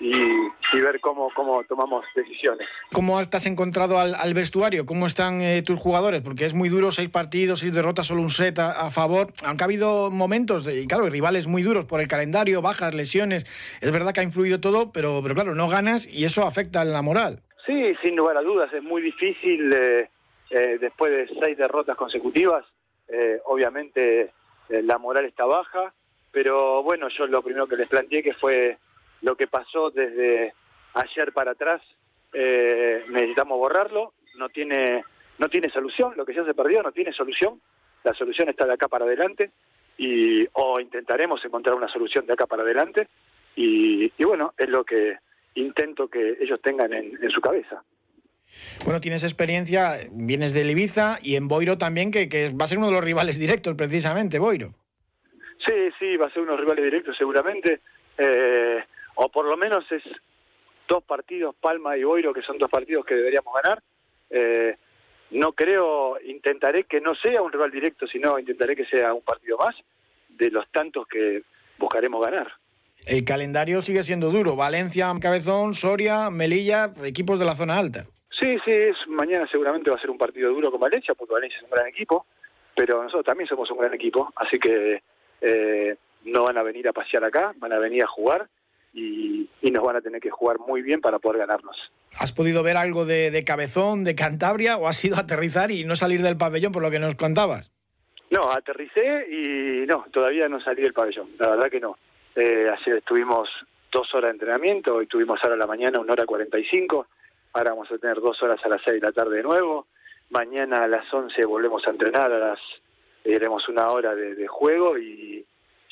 y, 0.00 0.12
y, 0.12 0.80
ver 0.80 0.98
cómo, 1.00 1.30
cómo 1.34 1.62
tomamos 1.64 2.04
decisiones. 2.14 2.66
¿Cómo 2.92 3.22
te 3.28 3.36
has 3.36 3.46
encontrado 3.46 3.98
al, 3.98 4.14
al 4.14 4.34
vestuario? 4.34 4.86
¿Cómo 4.86 5.06
están 5.06 5.42
eh, 5.42 5.62
tus 5.62 5.78
jugadores? 5.78 6.22
Porque 6.22 6.46
es 6.46 6.54
muy 6.54 6.70
duro, 6.70 6.90
seis 6.90 7.10
partidos, 7.10 7.60
seis 7.60 7.74
derrotas, 7.74 8.06
solo 8.06 8.22
un 8.22 8.30
set 8.30 8.58
a, 8.58 8.86
a 8.86 8.90
favor. 8.90 9.32
Aunque 9.44 9.62
ha 9.62 9.66
habido 9.66 10.10
momentos, 10.10 10.64
de, 10.64 10.80
y 10.80 10.86
claro, 10.86 11.08
rivales 11.08 11.46
muy 11.46 11.62
duros 11.62 11.84
por 11.84 12.00
el 12.00 12.08
calendario, 12.08 12.62
bajas, 12.62 12.94
lesiones. 12.94 13.44
Es 13.80 13.92
verdad 13.92 14.14
que 14.14 14.20
ha 14.20 14.24
influido 14.24 14.58
todo, 14.60 14.90
pero, 14.90 15.20
pero 15.22 15.34
claro, 15.34 15.54
no 15.54 15.68
ganas 15.68 16.06
y 16.06 16.24
eso 16.24 16.46
afecta 16.46 16.80
a 16.80 16.84
la 16.84 17.02
moral. 17.02 17.42
Sí, 17.66 17.94
sin 18.02 18.16
lugar 18.16 18.36
a 18.38 18.42
dudas, 18.42 18.72
es 18.72 18.82
muy 18.82 19.02
difícil 19.02 19.72
eh, 19.72 20.08
eh, 20.50 20.78
después 20.80 21.12
de 21.12 21.28
seis 21.44 21.58
derrotas 21.58 21.96
consecutivas. 21.96 22.64
Eh, 23.06 23.40
obviamente 23.44 24.32
la 24.68 24.98
moral 24.98 25.24
está 25.24 25.44
baja, 25.44 25.92
pero 26.30 26.82
bueno, 26.84 27.08
yo 27.16 27.26
lo 27.26 27.42
primero 27.42 27.66
que 27.66 27.76
les 27.76 27.88
planteé 27.88 28.22
que 28.22 28.34
fue 28.34 28.78
lo 29.22 29.36
que 29.36 29.46
pasó 29.46 29.90
desde 29.90 30.54
ayer 30.94 31.32
para 31.32 31.52
atrás 31.52 31.82
eh, 32.32 33.04
necesitamos 33.08 33.58
borrarlo 33.58 34.14
no 34.36 34.48
tiene 34.48 35.04
no 35.38 35.48
tiene 35.48 35.70
solución 35.70 36.14
lo 36.16 36.24
que 36.24 36.34
ya 36.34 36.44
se 36.44 36.54
perdió 36.54 36.82
no 36.82 36.92
tiene 36.92 37.12
solución 37.12 37.60
la 38.04 38.14
solución 38.14 38.48
está 38.48 38.66
de 38.66 38.74
acá 38.74 38.88
para 38.88 39.04
adelante 39.04 39.50
y 39.98 40.46
o 40.52 40.80
intentaremos 40.80 41.44
encontrar 41.44 41.76
una 41.76 41.88
solución 41.88 42.26
de 42.26 42.32
acá 42.32 42.46
para 42.46 42.62
adelante 42.62 43.08
y, 43.56 44.12
y 44.16 44.24
bueno 44.24 44.54
es 44.56 44.68
lo 44.68 44.84
que 44.84 45.18
intento 45.54 46.08
que 46.08 46.36
ellos 46.40 46.60
tengan 46.62 46.92
en, 46.92 47.18
en, 47.22 47.30
su 47.30 47.40
cabeza 47.40 47.82
bueno, 48.84 49.00
tienes 49.00 49.22
experiencia, 49.22 49.96
vienes 50.10 50.52
de 50.52 50.68
Ibiza 50.68 51.18
y 51.22 51.36
en 51.36 51.46
Boiro 51.46 51.78
también, 51.78 52.10
que, 52.10 52.28
que 52.28 52.50
va 52.50 52.64
a 52.64 52.66
ser 52.66 52.78
uno 52.78 52.88
de 52.88 52.94
los 52.94 53.04
rivales 53.04 53.38
directos 53.38 53.76
precisamente, 53.76 54.40
Boiro. 54.40 54.74
Sí, 55.64 55.90
sí, 55.98 56.16
va 56.16 56.26
a 56.26 56.30
ser 56.30 56.42
uno 56.42 56.52
de 56.52 56.58
los 56.58 56.60
rivales 56.64 56.84
directos 56.84 57.16
seguramente. 57.16 57.80
Eh, 58.18 58.82
o 59.14 59.28
por 59.28 59.46
lo 59.46 59.56
menos 59.56 59.84
es 59.90 60.02
dos 60.88 61.02
partidos, 61.04 61.54
Palma 61.60 61.96
y 61.96 62.04
Boiro, 62.04 62.32
que 62.32 62.42
son 62.42 62.58
dos 62.58 62.70
partidos 62.70 63.04
que 63.04 63.14
deberíamos 63.14 63.54
ganar. 63.62 63.82
Eh, 64.28 64.76
no 65.30 65.52
creo, 65.52 66.18
intentaré 66.24 66.84
que 66.84 67.00
no 67.00 67.14
sea 67.14 67.40
un 67.42 67.52
rival 67.52 67.70
directo, 67.70 68.06
sino 68.06 68.38
intentaré 68.38 68.74
que 68.74 68.86
sea 68.86 69.14
un 69.14 69.22
partido 69.22 69.56
más 69.58 69.76
de 70.28 70.50
los 70.50 70.68
tantos 70.70 71.06
que 71.06 71.42
buscaremos 71.78 72.24
ganar. 72.24 72.52
El 73.06 73.24
calendario 73.24 73.80
sigue 73.80 74.02
siendo 74.02 74.30
duro. 74.30 74.56
Valencia, 74.56 75.10
Cabezón, 75.20 75.74
Soria, 75.74 76.30
Melilla, 76.30 76.92
equipos 77.04 77.38
de 77.38 77.46
la 77.46 77.54
zona 77.54 77.78
alta. 77.78 78.06
Sí, 78.38 78.56
sí, 78.64 78.70
es, 78.72 78.96
mañana 79.06 79.46
seguramente 79.50 79.90
va 79.90 79.96
a 79.96 80.00
ser 80.00 80.10
un 80.10 80.18
partido 80.18 80.50
duro 80.50 80.70
con 80.70 80.80
Valencia, 80.80 81.14
porque 81.14 81.34
Valencia 81.34 81.58
es 81.58 81.64
un 81.64 81.70
gran 81.70 81.86
equipo, 81.86 82.26
pero 82.74 83.02
nosotros 83.02 83.24
también 83.24 83.48
somos 83.48 83.70
un 83.70 83.78
gran 83.78 83.94
equipo, 83.94 84.32
así 84.36 84.58
que 84.58 85.02
eh, 85.40 85.96
no 86.24 86.44
van 86.44 86.58
a 86.58 86.62
venir 86.62 86.88
a 86.88 86.92
pasear 86.92 87.24
acá, 87.24 87.52
van 87.56 87.72
a 87.72 87.78
venir 87.78 88.02
a 88.02 88.06
jugar 88.06 88.48
y, 88.92 89.48
y, 89.62 89.70
nos 89.70 89.84
van 89.84 89.96
a 89.96 90.00
tener 90.00 90.20
que 90.20 90.30
jugar 90.30 90.58
muy 90.58 90.82
bien 90.82 91.00
para 91.00 91.18
poder 91.18 91.38
ganarnos. 91.38 91.76
¿Has 92.18 92.32
podido 92.32 92.62
ver 92.62 92.76
algo 92.76 93.04
de, 93.06 93.30
de, 93.30 93.44
Cabezón, 93.44 94.04
de 94.04 94.14
Cantabria, 94.14 94.76
o 94.76 94.88
has 94.88 94.96
sido 94.96 95.16
aterrizar 95.16 95.70
y 95.70 95.84
no 95.84 95.96
salir 95.96 96.22
del 96.22 96.36
pabellón 96.36 96.72
por 96.72 96.82
lo 96.82 96.90
que 96.90 96.98
nos 96.98 97.14
contabas? 97.14 97.70
No, 98.30 98.50
aterricé 98.50 99.26
y 99.28 99.86
no, 99.86 100.06
todavía 100.12 100.48
no 100.48 100.60
salí 100.60 100.82
del 100.82 100.92
pabellón, 100.92 101.30
la 101.38 101.50
verdad 101.50 101.70
que 101.70 101.80
no. 101.80 101.96
Eh, 102.36 102.66
ayer 102.70 102.98
estuvimos 102.98 103.48
dos 103.92 104.14
horas 104.14 104.28
de 104.28 104.34
entrenamiento, 104.34 104.94
hoy 104.94 105.06
tuvimos 105.06 105.40
ahora 105.42 105.56
a 105.56 105.58
la 105.58 105.66
mañana 105.66 105.98
una 105.98 106.12
hora 106.12 106.24
cuarenta 106.26 106.58
y 106.58 106.64
cinco, 106.64 107.08
ahora 107.52 107.70
vamos 107.70 107.90
a 107.90 107.98
tener 107.98 108.20
dos 108.20 108.40
horas 108.42 108.60
a 108.64 108.68
las 108.68 108.80
seis 108.84 109.00
de 109.00 109.06
la 109.06 109.12
tarde 109.12 109.38
de 109.38 109.42
nuevo, 109.42 109.88
mañana 110.30 110.84
a 110.84 110.88
las 110.88 111.12
once 111.12 111.44
volvemos 111.44 111.84
a 111.86 111.90
entrenar, 111.90 112.30
a 112.30 112.38
las 112.38 112.60
iremos 113.24 113.68
una 113.68 113.88
hora 113.90 114.14
de, 114.14 114.36
de 114.36 114.46
juego 114.46 114.96
y 114.96 115.44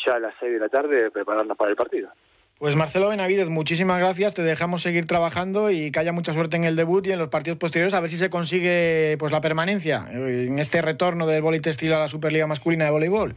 ya 0.07 0.15
a 0.15 0.21
las 0.21 0.35
seis 0.39 0.53
de 0.53 0.61
la 0.61 0.69
tarde 0.69 1.11
prepararnos 1.11 1.57
para 1.57 1.71
el 1.71 1.77
partido. 1.77 2.11
Pues 2.59 2.75
Marcelo 2.75 3.09
Benavides, 3.09 3.51
muchísimas 3.51 3.99
gracias. 3.99 4.35
Te 4.35 4.43
dejamos 4.43 4.83
seguir 4.83 5.07
trabajando 5.07 5.71
y 5.71 5.93
que 5.93 6.01
haya 6.01 6.13
mucha 6.13 6.33
suerte 6.33 6.57
en 6.57 6.65
el 6.65 6.75
debut 6.75 7.07
y 7.07 7.13
en 7.13 7.19
los 7.19 7.29
partidos 7.29 7.59
posteriores. 7.59 7.95
A 7.95 8.01
ver 8.01 8.11
si 8.11 8.17
se 8.17 8.31
consigue 8.31 9.17
pues 9.19 9.31
la 9.31 9.41
permanencia 9.41 10.07
en 10.11 10.59
este 10.59 10.83
retorno 10.83 11.27
del 11.27 11.43
boli 11.43 11.61
textil 11.61 11.93
a 11.93 11.99
la 11.99 12.09
Superliga 12.09 12.49
masculina 12.49 12.87
de 12.87 12.91
voleibol. 12.91 13.37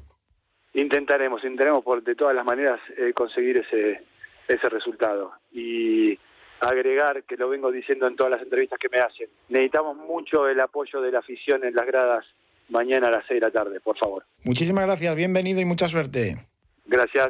Intentaremos, 0.74 1.44
intentaremos 1.44 1.84
por 1.84 2.02
de 2.04 2.16
todas 2.16 2.36
las 2.36 2.46
maneras 2.46 2.80
eh, 2.98 3.14
conseguir 3.14 3.58
ese 3.60 4.02
ese 4.48 4.70
resultado 4.70 5.34
y 5.52 6.18
agregar 6.60 7.24
que 7.24 7.38
lo 7.38 7.50
vengo 7.50 7.72
diciendo 7.72 8.08
en 8.08 8.16
todas 8.16 8.32
las 8.32 8.42
entrevistas 8.42 8.80
que 8.80 8.90
me 8.90 9.00
hacen. 9.00 9.28
Necesitamos 9.50 9.98
mucho 9.98 10.48
el 10.48 10.60
apoyo 10.60 11.02
de 11.02 11.12
la 11.12 11.20
afición 11.20 11.64
en 11.64 11.74
las 11.74 11.86
gradas 11.86 12.26
mañana 12.70 13.08
a 13.08 13.12
las 13.12 13.26
6 13.28 13.40
de 13.40 13.48
la 13.48 13.52
tarde, 13.52 13.80
por 13.80 13.98
favor. 13.98 14.24
Muchísimas 14.44 14.86
gracias, 14.86 15.16
bienvenido 15.16 15.60
y 15.60 15.66
mucha 15.66 15.88
suerte. 15.88 16.36
Gracias. 16.86 17.30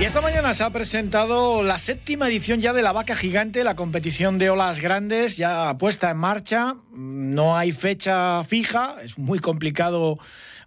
Y 0.00 0.04
esta 0.04 0.20
mañana 0.20 0.54
se 0.54 0.62
ha 0.62 0.70
presentado 0.70 1.64
la 1.64 1.76
séptima 1.76 2.28
edición 2.28 2.60
ya 2.60 2.72
de 2.72 2.82
la 2.82 2.92
Vaca 2.92 3.16
Gigante, 3.16 3.64
la 3.64 3.74
competición 3.74 4.38
de 4.38 4.48
olas 4.48 4.78
grandes, 4.78 5.36
ya 5.36 5.76
puesta 5.76 6.08
en 6.12 6.18
marcha. 6.18 6.76
No 6.92 7.56
hay 7.56 7.72
fecha 7.72 8.44
fija, 8.44 8.94
es 9.02 9.18
muy 9.18 9.40
complicado 9.40 10.20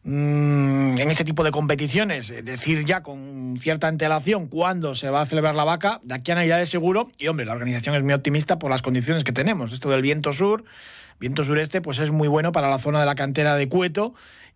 mm, 0.04 0.98
en 1.00 1.10
este 1.10 1.24
tipo 1.24 1.46
de 1.46 1.52
competiciones, 1.52 2.28
decir 2.44 2.84
ya 2.84 3.04
con 3.04 3.56
cierta 3.58 3.88
antelación 3.88 4.48
cuándo 4.48 4.96
se 4.96 5.10
va 5.10 5.22
a 5.22 5.26
celebrar 5.26 5.56
la 5.56 5.64
vaca, 5.64 6.02
de 6.04 6.14
aquí 6.14 6.34
a 6.34 6.36
Navidad 6.36 6.66
seguro, 6.66 7.10
y 7.18 7.30
hombre, 7.30 7.46
la 7.46 7.54
organización 7.54 7.96
es 7.96 8.04
muy 8.04 8.12
optimista 8.12 8.60
por 8.60 8.70
las 8.70 8.82
condiciones 8.82 9.24
que 9.24 9.32
tenemos. 9.32 9.72
Esto 9.72 9.90
del 9.90 10.02
viento 10.02 10.34
sur, 10.34 10.66
viento 11.22 11.46
sureste, 11.46 11.80
pues 11.80 12.00
es 12.00 12.12
muy 12.12 12.28
bueno 12.28 12.52
para 12.52 12.70
la 12.70 12.80
zona 12.80 13.00
de 13.00 13.06
la 13.06 13.16
cantera 13.16 13.56
de 13.56 13.70
Cueto 13.70 14.14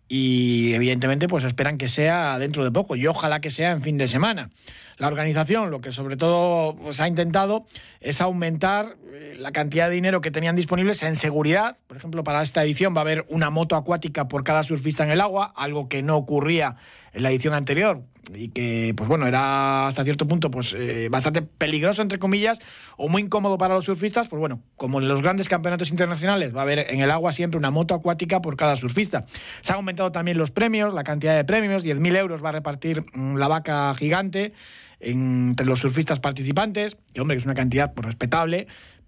y 0.08 0.72
evidentemente 0.74 1.28
pues 1.28 1.44
esperan 1.44 1.78
que 1.78 1.88
sea 1.88 2.38
dentro 2.38 2.64
de 2.64 2.70
poco 2.70 2.96
y 2.96 3.06
ojalá 3.06 3.40
que 3.40 3.50
sea 3.50 3.72
en 3.72 3.82
fin 3.82 3.98
de 3.98 4.08
semana. 4.08 4.50
La 4.98 5.08
organización 5.08 5.70
lo 5.70 5.80
que 5.80 5.92
sobre 5.92 6.16
todo 6.16 6.74
pues, 6.76 7.00
ha 7.00 7.08
intentado 7.08 7.66
es 8.00 8.20
aumentar 8.20 8.96
eh, 9.12 9.36
la 9.38 9.52
cantidad 9.52 9.88
de 9.88 9.94
dinero 9.94 10.20
que 10.20 10.30
tenían 10.30 10.56
disponibles 10.56 11.02
en 11.02 11.16
seguridad. 11.16 11.76
Por 11.86 11.96
ejemplo, 11.96 12.24
para 12.24 12.42
esta 12.42 12.64
edición 12.64 12.94
va 12.94 13.00
a 13.00 13.02
haber 13.02 13.26
una 13.28 13.50
moto 13.50 13.76
acuática 13.76 14.28
por 14.28 14.44
cada 14.44 14.62
surfista 14.62 15.04
en 15.04 15.10
el 15.10 15.20
agua, 15.20 15.52
algo 15.56 15.88
que 15.88 16.02
no 16.02 16.16
ocurría 16.16 16.76
en 17.16 17.22
la 17.22 17.30
edición 17.30 17.54
anterior 17.54 18.02
y 18.34 18.48
que, 18.48 18.92
pues 18.94 19.08
bueno, 19.08 19.26
era 19.26 19.88
hasta 19.88 20.04
cierto 20.04 20.26
punto 20.26 20.50
pues 20.50 20.74
eh, 20.76 21.08
bastante 21.10 21.42
peligroso, 21.42 22.02
entre 22.02 22.18
comillas, 22.18 22.58
o 22.98 23.08
muy 23.08 23.22
incómodo 23.22 23.56
para 23.56 23.74
los 23.74 23.86
surfistas, 23.86 24.28
pues 24.28 24.38
bueno, 24.38 24.60
como 24.76 25.00
en 25.00 25.08
los 25.08 25.22
grandes 25.22 25.48
campeonatos 25.48 25.90
internacionales 25.90 26.54
va 26.54 26.60
a 26.60 26.62
haber 26.62 26.90
en 26.90 27.00
el 27.00 27.10
agua 27.10 27.32
siempre 27.32 27.56
una 27.56 27.70
moto 27.70 27.94
acuática 27.94 28.42
por 28.42 28.56
cada 28.56 28.76
surfista. 28.76 29.24
Se 29.62 29.72
han 29.72 29.76
aumentado 29.76 30.12
también 30.12 30.36
los 30.36 30.50
premios, 30.50 30.92
la 30.92 31.04
cantidad 31.04 31.34
de 31.34 31.44
premios, 31.44 31.84
10.000 31.84 32.16
euros 32.16 32.44
va 32.44 32.50
a 32.50 32.52
repartir 32.52 33.04
mm, 33.14 33.36
la 33.36 33.48
vaca 33.48 33.94
gigante 33.94 34.52
entre 35.00 35.66
los 35.66 35.80
surfistas 35.80 36.20
participantes, 36.20 36.96
y 37.14 37.20
hombre, 37.20 37.36
que 37.36 37.40
es 37.40 37.44
una 37.44 37.54
cantidad 37.54 37.94
pues, 37.94 38.06
respetable, 38.06 38.66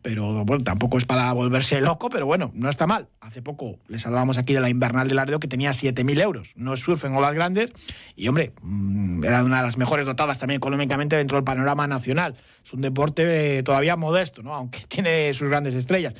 pero 0.08 0.42
bueno, 0.42 0.64
tampoco 0.64 0.96
es 0.96 1.04
para 1.04 1.30
volverse 1.34 1.82
loco, 1.82 2.08
pero 2.08 2.24
bueno, 2.24 2.50
no 2.54 2.70
está 2.70 2.86
mal. 2.86 3.08
Hace 3.20 3.42
poco 3.42 3.78
les 3.88 4.06
hablábamos 4.06 4.38
aquí 4.38 4.54
de 4.54 4.60
la 4.60 4.70
invernal 4.70 5.06
de 5.06 5.14
Laredo 5.14 5.38
que 5.38 5.48
tenía 5.48 5.72
7.000 5.72 6.22
euros. 6.22 6.52
No 6.56 6.74
surf 6.78 7.04
en 7.04 7.14
olas 7.14 7.34
grandes 7.34 7.72
y, 8.16 8.26
hombre, 8.26 8.54
mm, 8.62 9.22
era 9.22 9.44
una 9.44 9.58
de 9.58 9.64
las 9.64 9.76
mejores 9.76 10.06
dotadas 10.06 10.38
también 10.38 10.56
económicamente 10.56 11.14
dentro 11.14 11.36
del 11.36 11.44
panorama 11.44 11.86
nacional. 11.86 12.36
Es 12.64 12.72
un 12.72 12.80
deporte 12.80 13.62
todavía 13.64 13.96
modesto, 13.96 14.42
¿no? 14.42 14.54
aunque 14.54 14.78
tiene 14.88 15.34
sus 15.34 15.50
grandes 15.50 15.74
estrellas. 15.74 16.14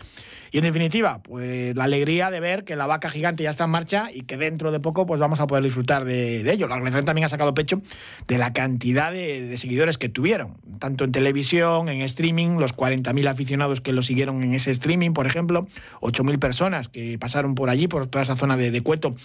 Y 0.51 0.59
en 0.59 0.65
definitiva, 0.65 1.23
pues 1.23 1.77
la 1.77 1.85
alegría 1.85 2.31
de 2.31 2.41
ver 2.41 2.65
que 2.65 2.77
la 2.77 2.87
vaca 2.87 3.09
gigante 3.09 3.43
ya 3.43 3.51
está 3.51 3.65
en 3.65 3.71
marcha 3.71 4.11
y 4.13 4.23
que 4.23 4.37
dentro 4.37 4.73
de 4.73 4.81
poco 4.81 5.07
pues 5.07 5.21
vamos 5.21 5.41
a 5.41 5.47
poder 5.47 5.65
disfrutar 5.65 6.05
de, 6.05 6.51
ello. 6.51 6.67
La 6.69 6.75
organización 6.75 7.05
también 7.05 7.27
ha 7.27 7.29
sacado 7.29 7.55
pecho 7.55 7.83
de 8.27 8.39
la 8.39 8.53
cantidad 8.53 9.13
de, 9.13 9.57
seguidores 9.59 9.99
que 9.99 10.09
tuvieron, 10.09 10.57
tanto 10.79 11.05
en 11.05 11.13
televisión, 11.13 11.89
en 11.89 12.01
streaming, 12.03 12.59
los 12.59 12.77
40.000 12.77 13.29
aficionados 13.29 13.81
que 13.81 13.93
lo 13.93 14.03
siguieron 14.03 14.43
en 14.43 14.55
ese 14.55 14.71
streaming, 14.71 15.13
por 15.13 15.27
ejemplo, 15.27 15.67
8.000 16.01 16.39
personas 16.39 16.89
que 16.89 17.19
pasaron 17.19 17.55
por 17.55 17.71
allí, 17.71 17.89
por 17.89 18.07
toda 18.07 18.23
esa 18.23 18.37
zona 18.37 18.57
de, 18.57 18.79
Cueto, 18.79 19.17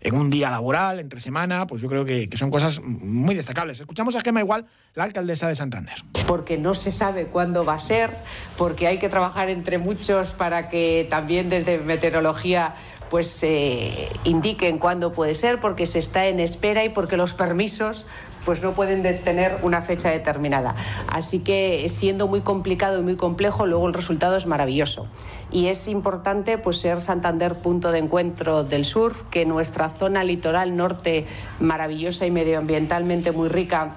en 0.00 0.14
un 0.14 0.30
día 0.30 0.50
laboral, 0.50 0.98
entre 0.98 1.20
semana, 1.20 1.66
pues 1.66 1.82
yo 1.82 1.88
creo 1.88 2.04
que, 2.04 2.28
que 2.28 2.36
son 2.36 2.50
cosas 2.50 2.80
muy 2.82 3.34
destacables. 3.34 3.78
Escuchamos 3.78 4.16
a 4.16 4.22
Gema 4.22 4.40
Igual, 4.40 4.66
la 4.94 5.04
alcaldesa 5.04 5.48
de 5.48 5.56
Santander. 5.56 6.04
Porque 6.26 6.58
no 6.58 6.74
se 6.74 6.92
sabe 6.92 7.26
cuándo 7.26 7.64
va 7.64 7.74
a 7.74 7.78
ser, 7.78 8.10
porque 8.56 8.86
hay 8.86 8.98
que 8.98 9.08
trabajar 9.08 9.48
entre 9.48 9.78
muchos 9.78 10.32
para 10.32 10.68
que 10.68 11.06
también 11.08 11.48
desde 11.48 11.78
meteorología 11.78 12.74
pues 13.10 13.42
eh, 13.42 14.08
indiquen 14.24 14.78
cuándo 14.78 15.12
puede 15.12 15.34
ser, 15.34 15.60
porque 15.60 15.86
se 15.86 15.98
está 15.98 16.28
en 16.28 16.40
espera 16.40 16.82
y 16.84 16.88
porque 16.88 17.18
los 17.18 17.34
permisos 17.34 18.06
pues 18.46 18.62
no 18.62 18.72
pueden 18.72 19.02
tener 19.22 19.58
una 19.62 19.82
fecha 19.82 20.10
determinada. 20.10 20.74
Así 21.08 21.40
que 21.40 21.86
siendo 21.88 22.26
muy 22.26 22.40
complicado 22.40 22.98
y 22.98 23.02
muy 23.02 23.16
complejo, 23.16 23.66
luego 23.66 23.86
el 23.86 23.94
resultado 23.94 24.36
es 24.36 24.46
maravilloso. 24.46 25.06
Y 25.50 25.66
es 25.66 25.88
importante 25.88 26.56
pues 26.56 26.78
ser 26.78 27.02
Santander 27.02 27.56
punto 27.56 27.92
de 27.92 27.98
encuentro 27.98 28.64
del 28.64 28.86
surf, 28.86 29.24
que 29.30 29.44
nuestra 29.44 29.90
zona 29.90 30.24
litoral 30.24 30.74
norte 30.74 31.26
maravillosa 31.60 32.26
y 32.26 32.30
medioambientalmente 32.30 33.32
muy 33.32 33.48
rica 33.48 33.96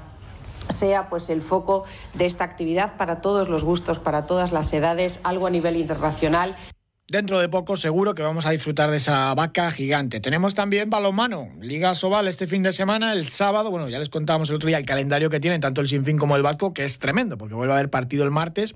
sea 0.70 1.10
pues 1.10 1.30
el 1.30 1.42
foco 1.42 1.86
de 2.14 2.26
esta 2.26 2.44
actividad 2.44 2.98
para 2.98 3.22
todos 3.22 3.50
los 3.50 3.64
gustos, 3.64 4.00
para 4.00 4.26
todas 4.26 4.52
las 4.52 4.72
edades, 4.74 5.20
algo 5.24 5.48
a 5.48 5.50
nivel 5.50 5.78
internacional. 5.78 6.56
Dentro 7.08 7.38
de 7.38 7.48
poco 7.50 7.78
seguro 7.78 8.16
que 8.16 8.24
vamos 8.24 8.48
a 8.48 8.50
disfrutar 8.50 8.90
de 8.90 8.98
esa 8.98 9.32
vaca 9.36 9.72
gigante. 9.72 10.20
Tenemos 10.20 10.56
también 10.56 10.90
balonmano, 10.90 11.50
Liga 11.62 11.94
Sobal 11.94 12.28
este 12.28 12.48
fin 12.48 12.64
de 12.64 12.74
semana, 12.74 13.14
el 13.14 13.28
sábado, 13.28 13.70
bueno, 13.70 13.88
ya 13.90 14.00
les 14.00 14.10
contábamos 14.10 14.50
el 14.50 14.56
otro 14.56 14.66
día 14.66 14.80
el 14.80 14.88
calendario 14.88 15.30
que 15.30 15.40
tienen 15.40 15.62
tanto 15.62 15.82
el 15.82 15.88
Sinfín 15.88 16.18
como 16.18 16.36
el 16.36 16.42
Vasco, 16.42 16.74
que 16.74 16.84
es 16.84 16.98
tremendo, 16.98 17.38
porque 17.38 17.54
vuelve 17.54 17.74
a 17.74 17.76
haber 17.76 17.92
partido 17.92 18.24
el 18.24 18.32
martes 18.32 18.74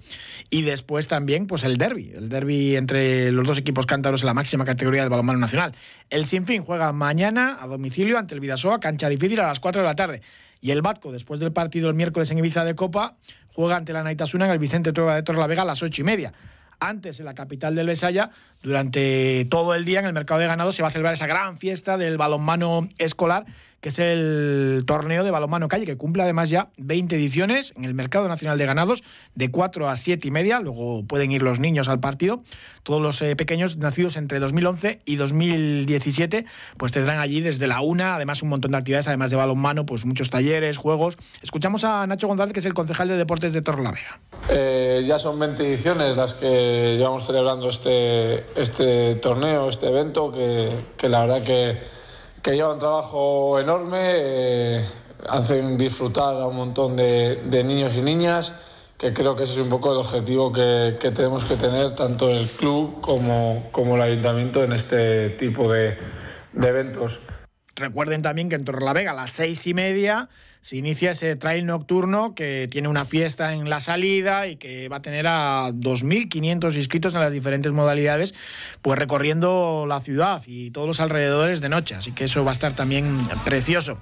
y 0.52 0.62
después 0.62 1.08
también 1.08 1.47
pues 1.47 1.63
el 1.63 1.78
derby, 1.78 2.12
el 2.15 2.30
derby 2.30 2.75
entre 2.75 3.32
los 3.32 3.47
dos 3.47 3.58
equipos 3.58 3.88
cántaros 3.88 4.21
en 4.21 4.28
la 4.28 4.36
máxima 4.36 4.63
categoría 4.63 5.02
del 5.02 5.10
balonmano 5.10 5.39
nacional. 5.39 5.73
El 6.12 6.28
Sinfín 6.28 6.63
juega 6.63 6.93
mañana 6.93 7.58
a 7.60 7.65
domicilio 7.65 8.19
ante 8.19 8.36
el 8.36 8.41
Vidasoa, 8.41 8.80
cancha 8.80 9.10
difícil 9.10 9.39
a 9.39 9.47
las 9.47 9.60
4 9.60 9.82
de 9.82 9.88
la 9.88 9.95
tarde. 9.95 10.21
Y 10.62 10.72
el 10.72 10.82
Batco, 10.82 11.12
después 11.12 11.39
del 11.39 11.52
partido 11.52 11.89
el 11.89 11.95
miércoles 11.95 12.30
en 12.32 12.38
Ibiza 12.38 12.63
de 12.63 12.76
Copa, 12.76 13.15
juega 13.54 13.78
ante 13.78 13.93
la 13.93 14.04
Naitasuna 14.04 14.45
en 14.45 14.52
el 14.52 14.60
Vicente 14.60 14.93
Trueba 14.93 15.15
de 15.15 15.24
Torlavega 15.24 15.62
a 15.62 15.65
las 15.65 15.82
ocho 15.82 16.02
y 16.02 16.06
media. 16.06 16.34
Antes, 16.82 17.19
en 17.19 17.26
la 17.26 17.34
capital 17.34 17.76
del 17.76 17.88
Besaya, 17.88 18.32
durante 18.62 19.45
todo 19.50 19.76
el 19.76 19.84
día 19.84 20.00
en 20.00 20.06
el 20.06 20.13
mercado 20.13 20.39
de 20.39 20.48
ganado 20.48 20.72
se 20.72 20.82
va 20.82 20.88
a 20.88 20.91
celebrar 20.91 21.13
esa 21.13 21.28
gran 21.28 21.58
fiesta 21.58 21.98
del 21.98 22.17
balonmano 22.17 22.88
escolar 22.98 23.45
que 23.82 23.89
es 23.89 24.00
el 24.00 24.84
torneo 24.86 25.24
de 25.24 25.32
balonmano 25.32 25.68
calle, 25.68 25.86
que 25.86 25.98
cumple 25.98 26.24
además 26.24 26.50
ya 26.50 26.70
20 26.78 27.15
ediciones 27.15 27.74
en 27.78 27.86
el 27.86 27.94
Mercado 27.94 28.28
Nacional 28.28 28.58
de 28.58 28.65
Ganados, 28.65 29.04
de 29.36 29.52
4 29.52 29.89
a 29.89 29.96
7 29.96 30.28
y 30.28 30.32
media. 30.32 30.60
Luego 30.60 31.06
pueden 31.06 31.32
ir 31.32 31.42
los 31.42 31.60
niños 31.60 31.88
al 31.88 32.00
partido. 32.00 32.44
Todos 32.84 33.02
los 33.02 33.22
eh, 33.22 33.36
pequeños 33.36 33.78
nacidos 33.78 34.18
entre 34.18 34.39
2011 34.39 35.02
y 35.06 35.15
2017, 35.15 36.46
pues 36.78 36.92
tendrán 36.92 37.20
allí 37.20 37.42
desde 37.42 37.68
la 37.68 37.82
una, 37.82 38.15
además 38.15 38.42
un 38.42 38.50
montón 38.50 38.72
de 38.72 38.78
actividades, 38.78 39.08
además 39.08 39.30
de 39.30 39.38
balonmano, 39.38 39.86
pues 39.86 40.06
muchos 40.06 40.30
talleres, 40.30 40.78
juegos. 40.78 41.18
Escuchamos 41.42 41.84
a 41.84 42.06
Nacho 42.08 42.28
González, 42.28 42.54
que 42.54 42.60
es 42.60 42.65
el 42.65 42.74
concejal 42.74 43.08
de 43.08 43.18
deportes 43.18 43.54
de 43.54 43.62
Torrelavega. 43.62 44.20
Eh, 44.50 45.04
ya 45.06 45.20
son 45.20 45.39
20 45.39 45.63
ediciones 45.63 46.18
las 46.18 46.34
que 46.34 46.96
llevamos 46.98 47.26
celebrando 47.26 47.70
este, 47.70 48.46
este 48.60 49.15
torneo, 49.15 49.70
este 49.70 49.88
evento, 49.88 50.32
que, 50.32 50.70
que 50.98 51.08
la 51.08 51.22
verdad 51.22 51.44
que 51.44 51.98
que 52.41 52.52
lleva 52.52 52.73
un 52.73 52.80
trabajo 52.80 53.60
enorme, 53.60 53.99
eh, 54.02 54.86
hacen 55.28 55.78
disfrutar 55.78 56.36
a 56.36 56.45
un 56.45 56.56
montón 56.56 56.95
de, 56.95 57.63
niños 57.65 57.93
y 57.95 58.02
niñas, 58.02 58.54
que 58.97 59.13
creo 59.13 59.36
que 59.36 59.43
ese 59.43 59.54
es 59.54 59.60
un 59.60 59.69
poco 59.69 59.91
el 59.91 59.97
objetivo 59.97 60.52
que, 60.52 60.97
tenemos 61.15 61.45
que 61.45 61.56
tener 61.56 61.95
tanto 61.95 62.30
el 62.30 62.47
club 62.47 63.02
como, 63.02 63.67
como 63.71 63.95
el 63.95 64.02
ayuntamiento 64.02 64.63
en 64.63 64.73
este 64.73 65.32
tipo 65.32 65.71
de, 65.71 65.97
de 66.54 66.67
eventos. 66.67 67.21
Recuerden 67.75 68.21
también 68.21 68.49
que 68.49 68.56
en 68.56 68.65
Torrelavega 68.65 69.12
a 69.12 69.15
las 69.15 69.32
seis 69.32 69.65
y 69.67 69.73
media 69.73 70.30
se 70.62 70.76
inicia 70.76 71.12
ese 71.12 71.36
trail 71.36 71.65
nocturno 71.65 72.36
que 72.36 72.67
tiene 72.69 72.88
una 72.88 73.06
fiesta 73.06 73.54
en 73.54 73.69
la 73.69 73.80
salida 73.80 74.48
y 74.48 74.58
que 74.58 74.89
va 74.89 74.98
a 74.98 75.02
tener 75.02 75.26
a 75.26 75.69
2.500 75.72 76.76
inscritos 76.76 77.13
en 77.13 77.22
las 77.22 77.32
diferentes 77.32 77.72
modalidades, 77.72 78.34
pues 78.82 79.00
recorriendo 79.00 79.86
la 79.88 80.02
ciudad 80.02 80.43
y 80.45 80.72
todos 80.72 80.88
los 80.88 81.00
alrededores 81.00 81.62
de 81.62 81.69
noche. 81.69 81.95
Así 81.95 82.12
que 82.12 82.26
eso 82.26 82.43
va 82.43 82.52
a 82.52 82.54
estar 82.54 82.76
también 82.76 83.19
precioso. 83.45 83.98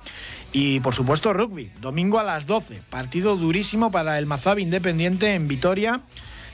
Y 0.52 0.80
por 0.80 0.94
supuesto 0.94 1.34
rugby, 1.34 1.72
domingo 1.80 2.20
a 2.20 2.24
las 2.24 2.48
12, 2.48 2.82
partido 2.90 3.36
durísimo 3.36 3.92
para 3.92 4.18
el 4.18 4.26
Mazab 4.26 4.60
Independiente 4.60 5.36
en 5.36 5.48
Vitoria 5.48 6.02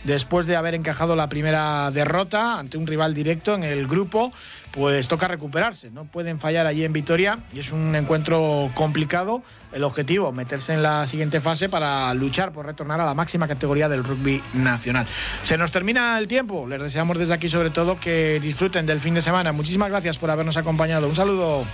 después 0.04 0.46
de 0.46 0.56
haber 0.56 0.76
encajado 0.76 1.16
la 1.16 1.30
primera 1.30 1.92
derrota 1.92 2.60
ante 2.60 2.78
un 2.78 2.88
rival 2.88 3.14
directo 3.14 3.56
en 3.56 3.64
el 3.64 3.88
grupo, 3.88 4.32
pues 4.72 5.08
toca 5.08 5.28
recuperarse. 5.28 5.92
No 5.92 6.06
pueden 6.06 6.40
fallar 6.40 6.66
allí 6.66 6.84
en 6.84 6.94
Vitoria 6.94 7.40
y 7.54 7.60
es 7.60 7.72
un 7.72 7.96
encuentro 7.96 8.72
complicado 8.74 9.44
el 9.72 9.84
objetivo, 9.84 10.32
meterse 10.32 10.74
en 10.74 10.84
la 10.84 11.08
siguiente 11.08 11.42
fase 11.42 11.68
para 11.68 12.14
luchar 12.14 12.52
por 12.52 12.66
retornar 12.66 13.02
a 13.02 13.06
la 13.06 13.14
máxima 13.14 13.48
categoría 13.48 13.90
del 13.90 14.04
rugby 14.04 14.42
nacional. 14.54 15.08
Se 15.44 15.58
nos 15.58 15.72
termina 15.72 16.18
el 16.18 16.28
tiempo, 16.28 16.68
les 16.68 16.82
deseamos 16.82 17.18
desde 17.18 17.34
aquí 17.34 17.50
sobre 17.50 17.72
todo 17.72 18.00
que 18.00 18.40
disfruten 18.40 18.86
del 18.86 19.02
fin 19.02 19.16
de 19.16 19.22
semana. 19.22 19.52
Muchísimas 19.52 19.90
gracias 19.90 20.18
por 20.18 20.30
habernos 20.30 20.58
acompañado. 20.58 21.08
Un 21.08 21.16
saludo. 21.16 21.66